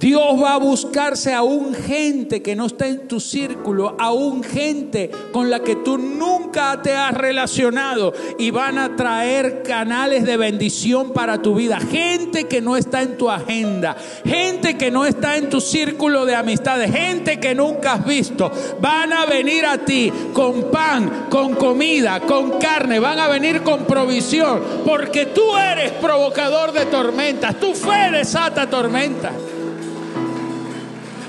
Dios 0.00 0.42
va 0.42 0.54
a 0.54 0.58
buscarse 0.58 1.34
a 1.34 1.42
un 1.42 1.74
gente 1.74 2.40
que 2.40 2.56
no 2.56 2.64
está 2.64 2.88
en 2.88 3.06
tu 3.06 3.20
círculo, 3.20 3.96
a 3.98 4.12
un 4.12 4.42
gente 4.42 5.10
con 5.30 5.50
la 5.50 5.60
que 5.60 5.76
tú 5.76 5.98
nunca 5.98 6.80
te 6.80 6.94
has 6.94 7.12
relacionado 7.12 8.14
y 8.38 8.50
van 8.50 8.78
a 8.78 8.96
traer 8.96 9.62
canales 9.62 10.24
de 10.24 10.38
bendición 10.38 11.12
para 11.12 11.42
tu 11.42 11.54
vida. 11.54 11.78
Gente 11.78 12.44
que 12.44 12.62
no 12.62 12.78
está 12.78 13.02
en 13.02 13.18
tu 13.18 13.28
agenda, 13.28 13.94
gente 14.24 14.78
que 14.78 14.90
no 14.90 15.04
está 15.04 15.36
en 15.36 15.50
tu 15.50 15.60
círculo 15.60 16.24
de 16.24 16.34
amistades, 16.34 16.90
gente 16.90 17.38
que 17.38 17.54
nunca 17.54 17.92
has 17.92 18.06
visto. 18.06 18.50
Van 18.80 19.12
a 19.12 19.26
venir 19.26 19.66
a 19.66 19.84
ti 19.84 20.10
con 20.32 20.70
pan, 20.70 21.26
con 21.28 21.54
comida, 21.56 22.20
con 22.20 22.58
carne, 22.58 23.00
van 23.00 23.18
a 23.18 23.28
venir 23.28 23.60
con 23.60 23.84
provisión, 23.84 24.62
porque 24.82 25.26
tú 25.26 25.58
eres 25.58 25.92
provocador 25.92 26.72
de 26.72 26.86
tormentas, 26.86 27.60
tu 27.60 27.74
fe 27.74 28.10
desata 28.10 28.70
tormentas. 28.70 29.32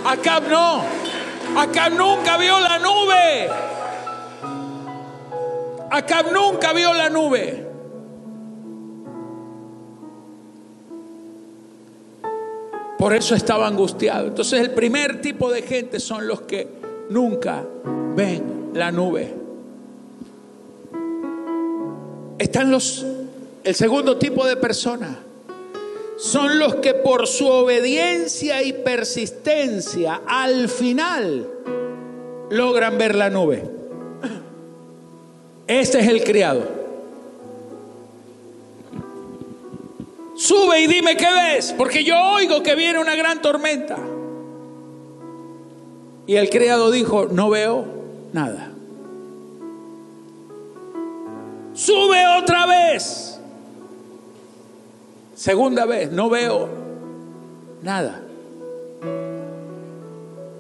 Acá 0.06 0.40
no. 0.40 0.84
Acá 1.58 1.90
nunca 1.90 2.38
vio 2.38 2.60
la 2.60 2.80
nube. 2.80 3.50
Acá 5.90 6.24
nunca 6.24 6.74
vio 6.74 6.94
la 6.94 7.10
nube. 7.10 7.68
Por 12.98 13.14
eso 13.14 13.36
estaba 13.36 13.68
angustiado. 13.68 14.28
Entonces 14.28 14.62
el 14.62 14.72
primer 14.72 15.22
tipo 15.22 15.52
de 15.52 15.64
gente 15.64 16.00
son 16.00 16.28
los 16.28 16.42
que 16.42 16.68
nunca 17.10 17.64
ven 18.16 18.70
la 18.74 18.92
nube. 18.92 19.34
Están 22.38 22.72
los, 22.72 23.06
el 23.64 23.76
segundo 23.76 24.18
tipo 24.18 24.46
de 24.46 24.56
personas. 24.56 25.18
Son 26.22 26.60
los 26.60 26.76
que 26.76 26.94
por 26.94 27.26
su 27.26 27.48
obediencia 27.48 28.62
y 28.62 28.74
persistencia 28.74 30.22
al 30.28 30.70
final 30.70 31.50
logran 32.52 33.00
ver 33.00 33.16
la 33.16 33.32
nube. 33.32 33.68
Este 35.66 36.00
es 36.00 36.08
el 36.08 36.24
criado. 36.24 36.62
Sube 40.36 40.82
y 40.82 40.86
dime 40.86 41.18
qué 41.18 41.26
ves, 41.34 41.74
porque 41.76 42.04
yo 42.04 42.16
oigo 42.34 42.62
que 42.62 42.76
viene 42.76 43.00
una 43.00 43.16
gran 43.16 43.42
tormenta. 43.42 43.98
Y 46.28 46.36
el 46.36 46.52
criado 46.52 46.92
dijo, 46.92 47.30
no 47.32 47.50
veo 47.50 47.84
nada. 48.32 48.72
Sube 51.74 52.28
otra 52.38 52.68
vez. 52.68 53.31
Segunda 55.42 55.88
vez, 55.88 56.12
no 56.12 56.30
veo 56.30 56.70
nada. 57.82 58.22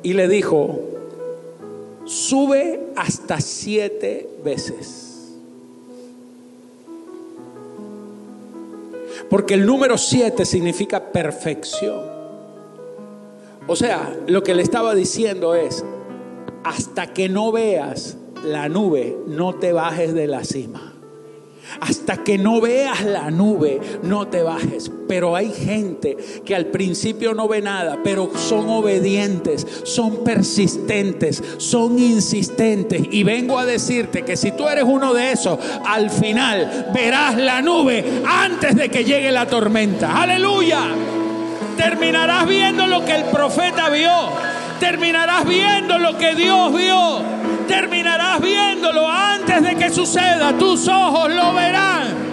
Y 0.02 0.14
le 0.14 0.28
dijo, 0.28 0.80
sube 2.06 2.88
hasta 2.96 3.40
siete 3.42 4.28
veces. 4.44 5.38
Porque 9.30 9.54
el 9.54 9.68
número 9.68 10.00
siete 10.00 10.46
significa 10.46 11.12
perfección. 11.12 12.02
O 13.68 13.76
sea, 13.76 14.18
lo 14.26 14.42
que 14.42 14.56
le 14.56 14.64
estaba 14.64 14.96
diciendo 14.96 15.54
es, 15.54 15.86
hasta 16.64 17.14
que 17.14 17.30
no 17.30 17.52
veas 17.52 18.18
la 18.44 18.68
nube, 18.68 19.16
no 19.28 19.54
te 19.54 19.74
bajes 19.74 20.16
de 20.16 20.26
la 20.26 20.44
cima. 20.44 20.91
Hasta 21.80 22.18
que 22.18 22.38
no 22.38 22.60
veas 22.62 23.04
la 23.04 23.32
nube, 23.32 23.80
no 24.04 24.28
te 24.28 24.44
bajes. 24.44 24.92
Pero 25.08 25.36
hay 25.36 25.52
gente 25.52 26.18
que 26.46 26.56
al 26.56 26.68
principio 26.68 27.34
no 27.34 27.48
ve 27.48 27.62
nada, 27.62 28.00
pero 28.04 28.32
son 28.36 28.70
obedientes, 28.70 29.66
son 29.84 30.24
persistentes, 30.24 31.44
son 31.58 32.00
insistentes. 32.00 33.02
Y 33.12 33.24
vengo 33.24 33.58
a 33.60 33.66
decirte 33.66 34.24
que 34.24 34.38
si 34.38 34.52
tú 34.52 34.68
eres 34.68 34.84
uno 34.86 35.14
de 35.14 35.32
esos, 35.32 35.60
al 35.86 36.10
final 36.10 36.90
verás 36.94 37.38
la 37.38 37.62
nube 37.62 38.04
antes 38.26 38.76
de 38.76 38.90
que 38.90 39.04
llegue 39.04 39.32
la 39.32 39.48
tormenta. 39.48 40.22
Aleluya. 40.22 40.82
Terminarás 41.78 42.48
viendo 42.48 42.88
lo 42.88 43.04
que 43.06 43.16
el 43.16 43.24
profeta 43.26 43.90
vio. 43.90 44.12
Terminarás 44.80 45.46
viendo 45.46 45.98
lo 46.00 46.18
que 46.18 46.36
Dios 46.36 46.74
vio 46.74 47.31
terminarás 47.72 48.42
viéndolo 48.42 49.10
antes 49.10 49.64
de 49.64 49.76
que 49.78 49.90
suceda. 49.90 50.52
Tus 50.58 50.90
ojos 50.90 51.32
lo 51.32 51.54
verán. 51.54 52.32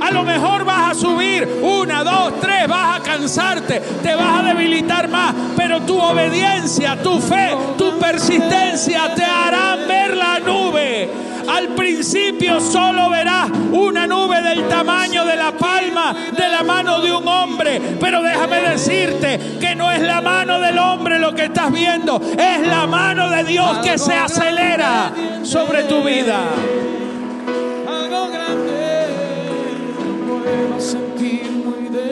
A 0.00 0.10
lo 0.10 0.24
mejor 0.24 0.64
vas 0.64 0.90
a 0.90 0.94
subir 0.96 1.48
una, 1.62 2.02
dos, 2.02 2.40
tres, 2.40 2.66
vas 2.66 2.98
a 2.98 3.02
cansarte, 3.04 3.80
te 4.02 4.14
vas 4.16 4.40
a 4.40 4.42
debilitar 4.42 5.08
más, 5.08 5.32
pero 5.56 5.80
tu 5.82 5.96
obediencia, 5.96 7.00
tu 7.00 7.20
fe, 7.20 7.56
tu 7.78 7.96
persistencia 8.00 9.14
te 9.14 9.24
harán 9.24 9.86
ver 9.86 10.16
la 10.16 10.40
nube 10.40 11.08
al 11.48 11.68
principio 11.68 12.60
solo 12.60 13.10
verás 13.10 13.50
una 13.72 14.06
nube 14.06 14.42
del 14.42 14.68
tamaño 14.68 15.24
de 15.24 15.36
la 15.36 15.52
palma 15.52 16.14
de 16.36 16.48
la 16.48 16.62
mano 16.62 17.00
de 17.00 17.12
un 17.12 17.26
hombre. 17.26 17.80
Pero 18.00 18.22
déjame 18.22 18.60
decirte 18.60 19.38
que 19.60 19.74
no 19.74 19.90
es 19.90 20.00
la 20.02 20.20
mano 20.20 20.60
del 20.60 20.78
hombre 20.78 21.18
lo 21.18 21.34
que 21.34 21.44
estás 21.44 21.72
viendo, 21.72 22.20
es 22.20 22.66
la 22.66 22.86
mano 22.86 23.30
de 23.30 23.44
Dios 23.44 23.78
que 23.78 23.98
se 23.98 24.14
acelera 24.14 25.12
sobre 25.42 25.84
tu 25.84 26.02
vida. 26.02 26.40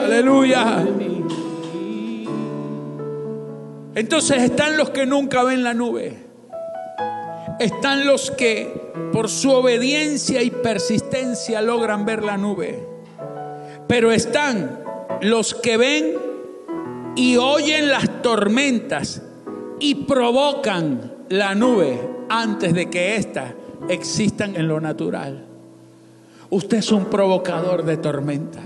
Aleluya. 0.03 0.85
Entonces 3.93 4.43
están 4.43 4.77
los 4.77 4.89
que 4.91 5.05
nunca 5.05 5.43
ven 5.43 5.63
la 5.63 5.73
nube 5.73 6.30
están 7.59 8.05
los 8.05 8.31
que 8.31 8.91
por 9.11 9.29
su 9.29 9.51
obediencia 9.51 10.41
y 10.41 10.49
persistencia 10.49 11.61
logran 11.61 12.05
ver 12.05 12.23
la 12.23 12.37
nube. 12.37 12.87
Pero 13.87 14.11
están 14.11 14.79
los 15.21 15.53
que 15.53 15.77
ven 15.77 16.13
y 17.15 17.37
oyen 17.37 17.89
las 17.89 18.21
tormentas 18.21 19.21
y 19.79 19.95
provocan 20.05 21.11
la 21.29 21.55
nube 21.55 21.99
antes 22.29 22.73
de 22.73 22.89
que 22.89 23.15
éstas 23.15 23.53
existan 23.89 24.55
en 24.55 24.67
lo 24.67 24.79
natural. 24.79 25.45
Usted 26.49 26.77
es 26.77 26.91
un 26.91 27.05
provocador 27.05 27.83
de 27.83 27.97
tormenta. 27.97 28.59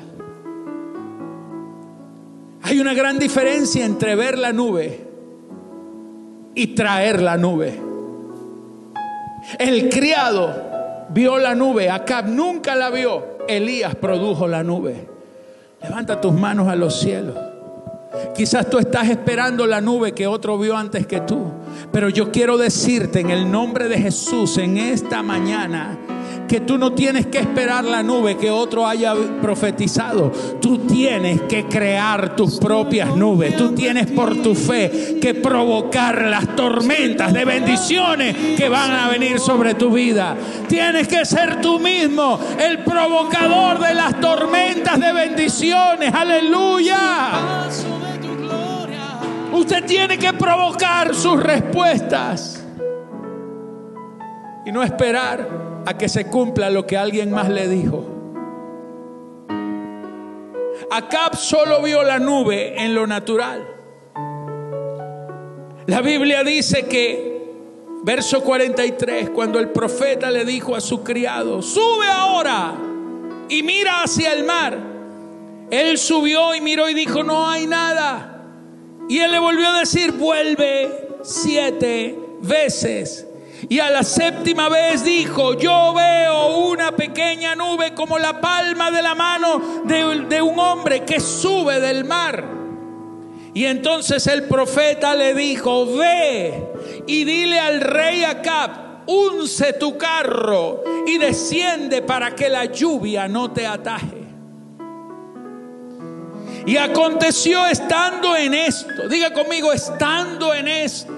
Hay 2.64 2.80
una 2.80 2.94
gran 2.94 3.20
diferencia 3.20 3.86
entre 3.86 4.16
ver 4.16 4.40
la 4.40 4.52
nube 4.52 5.06
y 6.56 6.68
traer 6.68 7.22
la 7.22 7.38
nube. 7.38 7.85
El 9.60 9.90
criado 9.90 11.08
vio 11.10 11.38
la 11.38 11.56
nube, 11.56 11.90
Acab 11.90 12.28
nunca 12.28 12.76
la 12.76 12.90
vio. 12.90 13.38
Elías 13.48 13.96
produjo 13.96 14.48
la 14.48 14.64
nube. 14.64 15.08
Levanta 15.82 16.20
tus 16.20 16.34
manos 16.34 16.68
a 16.68 16.76
los 16.76 17.00
cielos. 17.00 17.38
Quizás 18.36 18.70
tú 18.70 18.80
estás 18.80 19.10
esperando 19.10 19.68
la 19.68 19.82
nube 19.82 20.14
que 20.14 20.26
otro 20.26 20.58
vio 20.58 20.76
antes 20.76 21.06
que 21.06 21.22
tú. 21.22 21.52
Pero 21.92 22.10
yo 22.10 22.32
quiero 22.32 22.58
decirte 22.58 23.20
en 23.20 23.30
el 23.30 23.52
nombre 23.52 23.88
de 23.88 23.98
Jesús 23.98 24.58
en 24.58 24.78
esta 24.78 25.22
mañana 25.22 25.98
que 26.48 26.62
tú 26.62 26.78
no 26.78 26.94
tienes 26.94 27.28
que 27.28 27.40
esperar 27.40 27.84
la 27.84 28.04
nube 28.04 28.38
que 28.38 28.52
otro 28.52 28.88
haya 28.88 29.14
profetizado. 29.42 30.32
Tú 30.62 30.80
tienes 30.80 31.42
que 31.44 31.66
crear 31.66 32.36
tus 32.36 32.60
propias 32.60 33.16
nubes. 33.16 33.56
Tú 33.58 33.74
tienes 33.74 34.08
por 34.08 34.42
tu 34.42 34.56
fe 34.56 35.18
que 35.22 35.34
provocar 35.34 36.24
las 36.24 36.56
tormentas 36.56 37.34
de 37.34 37.46
bendiciones 37.46 38.36
que 38.58 38.70
van 38.70 38.92
a 38.92 39.10
venir 39.10 39.40
sobre 39.40 39.74
tu 39.74 39.92
vida. 39.92 40.36
Tienes 40.68 41.08
que 41.08 41.26
ser 41.26 41.62
tú 41.62 41.80
mismo 41.80 42.40
el 42.60 42.80
provocador 42.80 43.80
de 43.80 43.94
las 43.94 44.20
tormentas 44.20 45.00
de 45.00 45.14
bendiciones. 45.14 46.14
Aleluya. 46.14 46.98
Usted 49.54 49.86
tiene 49.86 50.18
que 50.18 50.34
provocar 50.34 51.16
sus 51.16 51.42
respuestas 51.42 52.62
y 54.66 54.72
no 54.72 54.84
esperar 54.84 55.65
a 55.86 55.98
que 55.98 56.10
se 56.10 56.26
cumpla 56.26 56.70
lo 56.70 56.86
que 56.86 56.98
alguien 56.98 57.32
más 57.32 57.50
le 57.50 57.68
dijo. 57.68 58.04
Acab 60.92 61.36
solo 61.36 61.82
vio 61.82 62.04
la 62.04 62.20
nube 62.20 62.82
en 62.82 62.96
lo 62.96 63.08
natural. 63.08 63.68
La 65.88 66.02
Biblia 66.02 66.44
dice 66.44 66.86
que, 66.86 67.52
verso 68.04 68.42
43, 68.42 69.30
cuando 69.30 69.60
el 69.60 69.70
profeta 69.70 70.32
le 70.32 70.46
dijo 70.46 70.76
a 70.76 70.82
su 70.82 71.04
criado, 71.04 71.62
sube 71.62 72.08
ahora 72.12 72.74
y 73.50 73.62
mira 73.64 74.04
hacia 74.04 74.34
el 74.34 74.44
mar. 74.44 74.78
Él 75.70 75.98
subió 75.98 76.56
y 76.56 76.62
miró 76.62 76.90
y 76.90 76.94
dijo, 76.94 77.24
no 77.24 77.50
hay 77.50 77.68
nada. 77.68 78.44
Y 79.08 79.20
él 79.20 79.32
le 79.32 79.40
volvió 79.40 79.68
a 79.68 79.80
decir, 79.80 80.12
vuelve 80.14 80.90
siete 81.22 82.18
veces. 82.42 83.28
Y 83.70 83.80
a 83.80 83.90
la 83.90 84.04
séptima 84.04 84.70
vez 84.70 85.04
dijo, 85.04 85.54
yo 85.54 85.94
veo 85.94 86.58
una 86.68 86.92
pequeña 86.92 87.56
nube 87.56 87.94
como 87.94 88.20
la 88.20 88.40
palma 88.40 88.92
de 88.92 89.02
la 89.02 89.16
mano 89.16 89.84
de, 89.86 90.42
un 90.42 90.60
hombre 90.60 91.04
que 91.04 91.20
sube 91.20 91.80
del 91.80 92.06
mar. 92.06 92.44
Y 93.54 93.66
entonces 93.66 94.28
el 94.28 94.44
profeta 94.44 95.16
le 95.16 95.34
dijo, 95.34 95.96
ve 95.96 96.68
y 97.08 97.24
dile 97.24 97.60
al 97.60 97.80
rey 97.80 98.24
Acab, 98.26 99.04
unce 99.08 99.74
tu 99.74 99.98
carro 99.98 100.84
y 101.08 101.18
desciende 101.18 102.02
para 102.02 102.36
que 102.36 102.50
la 102.50 102.66
lluvia 102.66 103.28
no 103.28 103.52
te 103.52 103.66
ataje. 103.66 104.26
Y 106.66 106.78
aconteció 106.78 107.66
estando 107.68 108.36
en 108.36 108.54
esto, 108.54 109.08
diga 109.08 109.32
conmigo, 109.32 109.72
estando 109.72 110.54
en 110.54 110.68
esto 110.68 111.15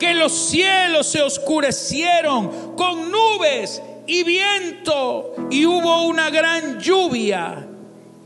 que 0.00 0.14
los 0.14 0.32
cielos 0.32 1.06
se 1.06 1.22
oscurecieron 1.22 2.74
con 2.74 3.12
nubes 3.12 3.82
y 4.06 4.24
viento 4.24 5.34
y 5.50 5.66
hubo 5.66 6.04
una 6.04 6.30
gran 6.30 6.80
lluvia. 6.80 7.68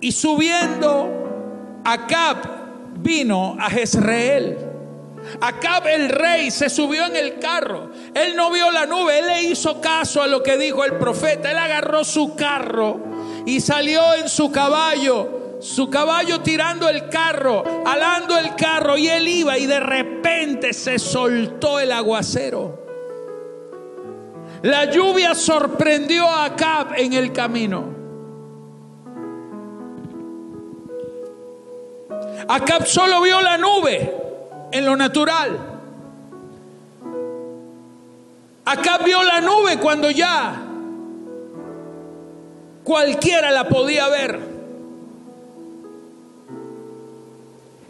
Y 0.01 0.13
subiendo, 0.13 1.81
Acab 1.85 2.39
vino 2.99 3.57
a 3.59 3.69
Jezreel. 3.69 4.57
Acab 5.41 5.87
el 5.89 6.11
rey 6.11 6.51
se 6.51 6.71
subió 6.71 7.07
en 7.07 7.17
el 7.17 7.39
carro. 7.41 7.91
Él 8.15 8.37
no 8.37 8.51
vio 8.53 8.71
la 8.71 8.87
nube, 8.87 9.19
él 9.19 9.27
le 9.27 9.43
hizo 9.43 9.81
caso 9.81 10.23
a 10.23 10.29
lo 10.29 10.43
que 10.43 10.57
dijo 10.57 10.85
el 10.85 10.95
profeta. 10.95 11.51
Él 11.51 11.59
agarró 11.59 12.05
su 12.05 12.37
carro 12.37 13.01
y 13.47 13.61
salió 13.61 14.15
en 14.15 14.29
su 14.29 14.53
caballo 14.53 15.44
su 15.65 15.89
caballo 15.89 16.43
tirando 16.43 16.91
el 16.91 17.09
carro, 17.09 17.65
alando 17.87 18.37
el 18.37 18.55
carro 18.55 18.99
y 18.99 19.09
él 19.09 19.27
iba 19.27 19.57
y 19.57 19.65
de 19.65 19.81
repente 19.81 20.75
se 20.75 20.99
soltó 20.99 21.81
el 21.81 21.91
aguacero. 21.91 22.85
La 24.61 24.85
lluvia 24.91 25.35
sorprendió 25.35 26.29
a 26.29 26.45
Acab 26.45 26.93
en 26.97 27.15
el 27.15 27.33
camino. 27.33 27.85
Acab 32.47 32.87
solo 32.87 33.23
vio 33.23 33.41
la 33.41 33.57
nube 33.57 34.15
en 34.71 34.85
lo 34.85 34.95
natural. 34.97 35.59
Acab 38.67 39.03
vio 39.03 39.23
la 39.23 39.41
nube 39.41 39.79
cuando 39.79 40.11
ya 40.11 40.63
cualquiera 42.85 43.51
la 43.51 43.67
podía 43.67 44.09
ver. 44.09 44.54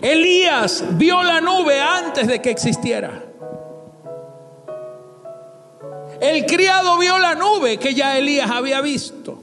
Elías 0.05 0.84
vio 0.98 1.22
la 1.22 1.40
nube 1.40 1.80
antes 1.80 2.26
de 2.26 2.42
que 2.42 2.50
existiera. 2.50 3.24
El 6.20 6.44
criado 6.44 6.98
vio 6.98 7.18
la 7.18 7.34
nube 7.34 7.78
que 7.78 7.94
ya 7.94 8.18
Elías 8.18 8.50
había 8.50 8.82
visto. 8.82 9.40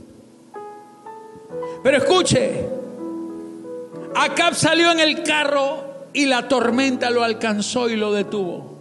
Pero 1.81 1.97
escuche, 1.97 2.63
Acab 4.13 4.53
salió 4.53 4.91
en 4.91 4.99
el 4.99 5.23
carro 5.23 5.83
y 6.13 6.27
la 6.27 6.47
tormenta 6.47 7.09
lo 7.09 7.23
alcanzó 7.23 7.89
y 7.89 7.95
lo 7.95 8.13
detuvo. 8.13 8.77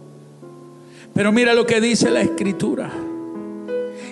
Pero 1.15 1.31
mira 1.31 1.55
lo 1.55 1.65
que 1.65 1.81
dice 1.81 2.11
la 2.11 2.21
escritura. 2.21 2.91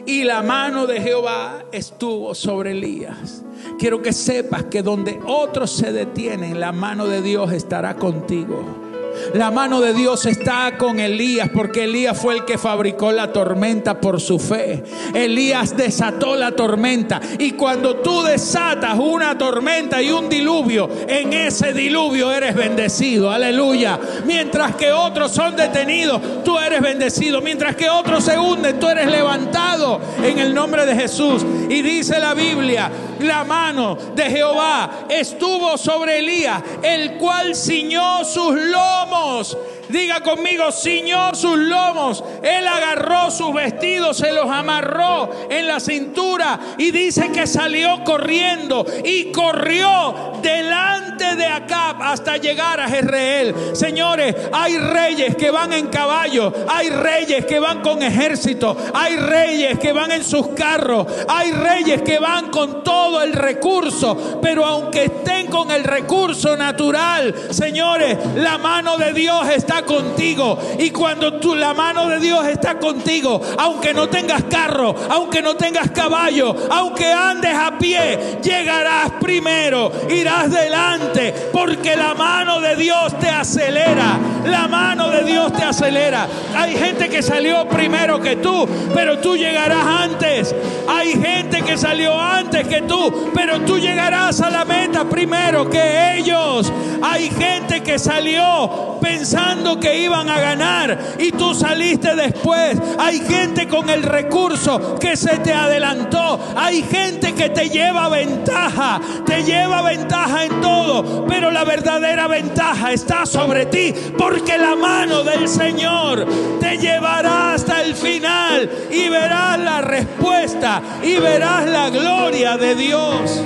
Y 0.08 0.24
la 0.24 0.42
mano 0.42 0.88
de 0.88 1.02
Jehová 1.02 1.66
estuvo 1.72 2.34
sobre 2.34 2.72
Elías. 2.72 3.44
Quiero 3.80 4.02
que 4.02 4.12
sepas 4.12 4.66
que 4.66 4.84
donde 4.84 5.22
otros 5.26 5.72
se 5.72 5.94
detienen, 5.94 6.60
la 6.60 6.74
mano 6.74 7.08
de 7.08 7.22
Dios 7.22 7.54
estará 7.54 7.96
contigo. 7.96 8.89
La 9.34 9.52
mano 9.52 9.82
de 9.82 9.94
Dios 9.94 10.26
está 10.26 10.78
con 10.78 11.00
Elías 11.00 11.50
porque 11.54 11.84
Elías 11.86 12.20
fue 12.20 12.36
el 12.36 12.46
que 12.46 12.58
fabricó 12.58 13.12
la 13.12 13.32
tormenta 13.32 14.00
por 14.00 14.20
su 14.20 14.40
fe. 14.40 14.84
Elías 15.14 15.76
desató 15.76 16.36
la 16.36 16.52
tormenta 16.52 17.22
y 17.38 17.52
cuando 17.52 17.98
tú 17.98 18.24
desatas 18.24 18.98
una 18.98 19.38
tormenta 19.38 20.02
y 20.02 20.12
un 20.12 20.30
diluvio, 20.30 20.90
en 21.08 21.34
ese 21.34 21.74
diluvio 21.74 22.32
eres 22.32 22.56
bendecido. 22.56 23.32
Aleluya. 23.32 24.00
Mientras 24.26 24.76
que 24.76 24.92
otros 24.92 25.32
son 25.32 25.56
detenidos, 25.56 26.44
tú 26.44 26.58
eres 26.58 26.82
bendecido. 26.82 27.42
Mientras 27.42 27.76
que 27.76 27.90
otros 27.90 28.24
se 28.24 28.38
hunden, 28.38 28.80
tú 28.80 28.88
eres 28.88 29.10
levantado 29.10 30.00
en 30.24 30.40
el 30.40 30.54
nombre 30.54 30.86
de 30.86 30.96
Jesús. 30.96 31.46
Y 31.70 31.82
dice 31.82 32.20
la 32.20 32.34
Biblia, 32.34 32.92
la 33.20 33.44
mano 33.44 33.98
de 34.16 34.24
Jehová 34.24 35.06
estuvo 35.10 35.78
sobre 35.78 36.20
Elías, 36.20 36.62
el 36.82 37.14
cual 37.18 37.56
ciñó 37.56 38.24
sus 38.24 38.54
lomos 38.54 38.99
somos. 39.00 39.58
Diga 39.90 40.22
conmigo, 40.22 40.72
ciñó 40.72 41.34
sus 41.34 41.58
lomos. 41.58 42.24
Él 42.44 42.68
agarró 42.68 43.32
sus 43.32 43.54
vestidos, 43.54 44.18
se 44.18 44.32
los 44.32 44.50
amarró 44.50 45.30
en 45.50 45.68
la 45.68 45.80
cintura 45.80 46.60
y 46.78 46.92
dice 46.92 47.32
que 47.32 47.48
salió 47.48 48.04
corriendo 48.04 48.86
y 49.04 49.32
corrió 49.32 50.34
delante 50.44 51.36
de 51.36 51.46
Acab 51.46 52.02
hasta 52.04 52.38
llegar 52.38 52.80
a 52.80 52.88
Jezreel. 52.88 53.76
Señores, 53.76 54.36
hay 54.52 54.78
reyes 54.78 55.36
que 55.36 55.50
van 55.50 55.74
en 55.74 55.88
caballo, 55.88 56.54
hay 56.68 56.90
reyes 56.90 57.46
que 57.46 57.60
van 57.60 57.82
con 57.82 58.04
ejército, 58.04 58.78
hay 58.94 59.16
reyes 59.18 59.80
que 59.80 59.92
van 59.92 60.12
en 60.12 60.24
sus 60.24 60.50
carros, 60.50 61.08
hay 61.28 61.52
reyes 61.52 62.04
que 62.04 62.20
van 62.20 62.52
con 62.52 62.84
todo 62.84 63.22
el 63.22 63.34
recurso, 63.34 64.40
pero 64.42 64.66
aunque 64.66 65.06
estén 65.06 65.48
con 65.48 65.72
el 65.72 65.84
recurso 65.84 66.56
natural, 66.56 67.34
señores, 67.50 68.18
la 68.36 68.58
mano 68.58 68.98
de 68.98 69.14
Dios 69.14 69.50
está 69.50 69.79
contigo. 69.84 70.58
Y 70.78 70.92
cuando 70.92 71.34
tú, 71.34 71.56
la 71.56 71.74
mano 71.74 72.08
de 72.08 72.20
Dios 72.20 72.48
está 72.48 72.80
contigo, 72.80 73.42
aunque 73.58 73.94
no 73.94 74.08
tengas 74.10 74.44
carro, 74.44 74.96
aunque 75.10 75.42
no 75.42 75.56
tengas 75.56 75.92
caballo, 75.92 76.56
aunque 76.70 77.12
andes 77.12 77.54
a 77.54 77.78
pie, 77.78 78.40
llegarás 78.42 79.12
primero, 79.20 79.92
irás 80.10 80.52
delante, 80.52 81.34
porque 81.52 81.96
la 81.96 82.14
mano 82.14 82.60
de 82.60 82.76
Dios 82.76 83.18
te 83.20 83.30
acelera. 83.30 84.18
La 84.46 84.68
mano 84.68 85.10
de 85.10 85.24
Dios 85.24 85.52
te 85.54 85.64
acelera. 85.64 86.28
Hay 86.56 86.76
gente 86.76 87.10
que 87.10 87.22
salió 87.22 87.68
primero 87.68 88.20
que 88.22 88.38
tú, 88.38 88.68
pero 88.94 89.20
tú 89.20 89.36
llegarás 89.36 89.86
antes. 89.86 90.56
Hay 90.88 91.12
gente 91.12 91.62
que 91.62 91.78
salió 91.78 92.20
antes 92.20 92.68
que 92.68 92.82
tú, 92.82 93.32
pero 93.34 93.62
tú 93.62 93.78
llegarás 93.78 94.42
a 94.42 94.50
la 94.50 94.66
meta 94.66 95.06
primero 95.06 95.70
que 95.70 96.18
ellos. 96.18 96.72
Hay 97.02 97.30
gente 97.30 97.82
que 97.84 98.00
salió 98.00 98.98
pensando 99.02 99.69
que 99.78 100.00
iban 100.00 100.30
a 100.30 100.40
ganar 100.40 100.98
y 101.20 101.34
tú 101.34 101.54
saliste 101.54 102.16
después. 102.16 102.80
Hay 102.98 103.20
gente 103.20 103.68
con 103.68 103.90
el 103.90 104.04
recurso 104.04 104.98
que 104.98 105.18
se 105.18 105.40
te 105.40 105.54
adelantó. 105.54 106.40
Hay 106.56 106.82
gente 106.84 107.34
que 107.34 107.50
te 107.50 107.70
lleva 107.70 108.08
ventaja, 108.08 109.02
te 109.26 109.44
lleva 109.44 109.82
ventaja 109.82 110.46
en 110.46 110.62
todo, 110.62 111.26
pero 111.28 111.52
la 111.52 111.66
verdadera 111.66 112.28
ventaja 112.28 112.94
está 112.94 113.26
sobre 113.26 113.66
ti 113.66 113.94
porque 114.18 114.58
la 114.58 114.76
mano 114.76 115.24
del 115.24 115.48
Señor 115.48 116.26
te 116.60 116.78
llevará 116.78 117.54
hasta 117.54 117.84
el 117.84 117.96
final 117.96 118.70
y 118.92 119.10
verás 119.10 119.60
la 119.60 119.82
respuesta 119.82 120.82
y 121.04 121.18
verás 121.18 121.68
la 121.68 121.90
gloria 121.90 122.58
de 122.58 122.76
Dios. 122.76 123.44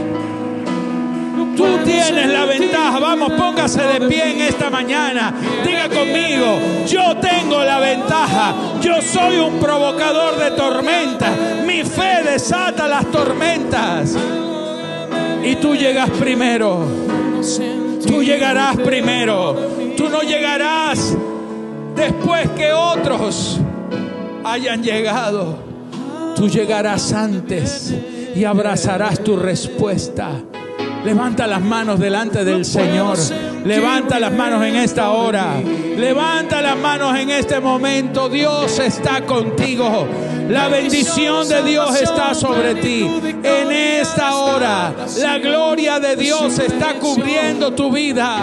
Tú 1.55 1.77
tienes 1.85 2.27
la 2.27 2.45
ventaja. 2.45 2.99
Vamos, 2.99 3.33
póngase 3.33 3.81
de 3.81 4.07
pie 4.07 4.31
en 4.31 4.41
esta 4.41 4.69
mañana. 4.69 5.33
Diga 5.65 5.89
conmigo, 5.89 6.59
yo 6.87 7.17
tengo 7.17 7.63
la 7.63 7.79
ventaja. 7.79 8.53
Yo 8.81 9.01
soy 9.01 9.37
un 9.37 9.59
provocador 9.59 10.37
de 10.37 10.51
tormentas. 10.51 11.31
Mi 11.65 11.83
fe 11.83 12.23
desata 12.23 12.87
las 12.87 13.05
tormentas. 13.11 14.15
Y 15.43 15.55
tú 15.55 15.75
llegas 15.75 16.09
primero. 16.11 16.85
Tú 18.05 18.23
llegarás 18.23 18.77
primero. 18.77 19.55
Tú 19.95 20.09
no 20.09 20.21
llegarás 20.21 21.15
después 21.95 22.49
que 22.51 22.71
otros 22.73 23.59
hayan 24.43 24.83
llegado. 24.83 25.57
Tú 26.35 26.49
llegarás 26.49 27.13
antes 27.13 27.93
y 28.35 28.43
abrazarás 28.43 29.23
tu 29.23 29.35
respuesta. 29.35 30.31
Levanta 31.05 31.47
las 31.47 31.61
manos 31.61 31.99
delante 31.99 32.45
del 32.45 32.63
Señor. 32.63 33.17
Levanta 33.65 34.19
las 34.19 34.31
manos 34.31 34.63
en 34.63 34.75
esta 34.77 35.11
hora. 35.11 35.55
Levanta 35.97 36.61
las 36.61 36.77
manos 36.77 37.17
en 37.17 37.29
este 37.29 37.59
momento. 37.59 38.29
Dios 38.29 38.79
está 38.79 39.25
contigo. 39.25 40.07
La 40.49 40.69
bendición 40.69 41.47
de 41.49 41.63
Dios 41.63 42.01
está 42.01 42.33
sobre 42.33 42.75
ti. 42.75 43.09
En 43.43 43.71
esta 43.71 44.35
hora, 44.35 44.93
la 45.17 45.39
gloria 45.39 45.99
de 45.99 46.15
Dios 46.15 46.57
está 46.59 46.93
cubriendo 46.95 47.73
tu 47.73 47.91
vida. 47.91 48.37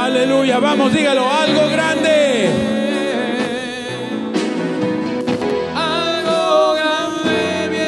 Aleluya. 0.00 0.58
Vamos, 0.60 0.92
dígalo. 0.92 1.28
Algo 1.28 1.68
grande. 1.68 2.50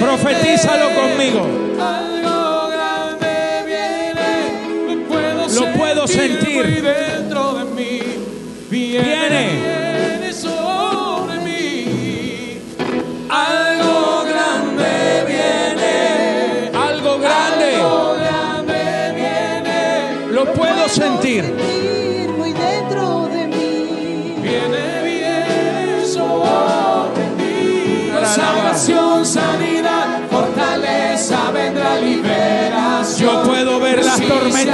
Profetízalo 0.00 0.90
conmigo. 0.94 1.63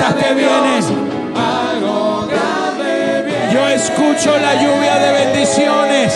Que 0.09 0.35
vienen. 0.35 1.11
Yo 3.53 3.69
escucho 3.69 4.37
la 4.39 4.55
lluvia 4.55 4.99
de 4.99 5.13
bendiciones. 5.13 6.15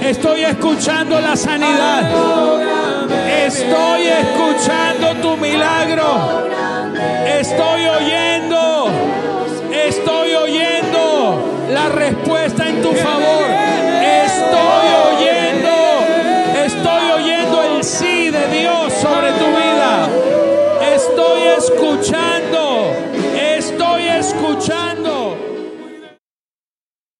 Estoy 0.00 0.44
escuchando 0.44 1.20
la 1.20 1.36
sanidad. 1.36 2.02
Estoy 3.46 4.06
escuchando 4.06 5.14
tu 5.20 5.36
milagro. 5.36 6.48
Estoy 7.26 7.86
oyendo. 7.86 8.61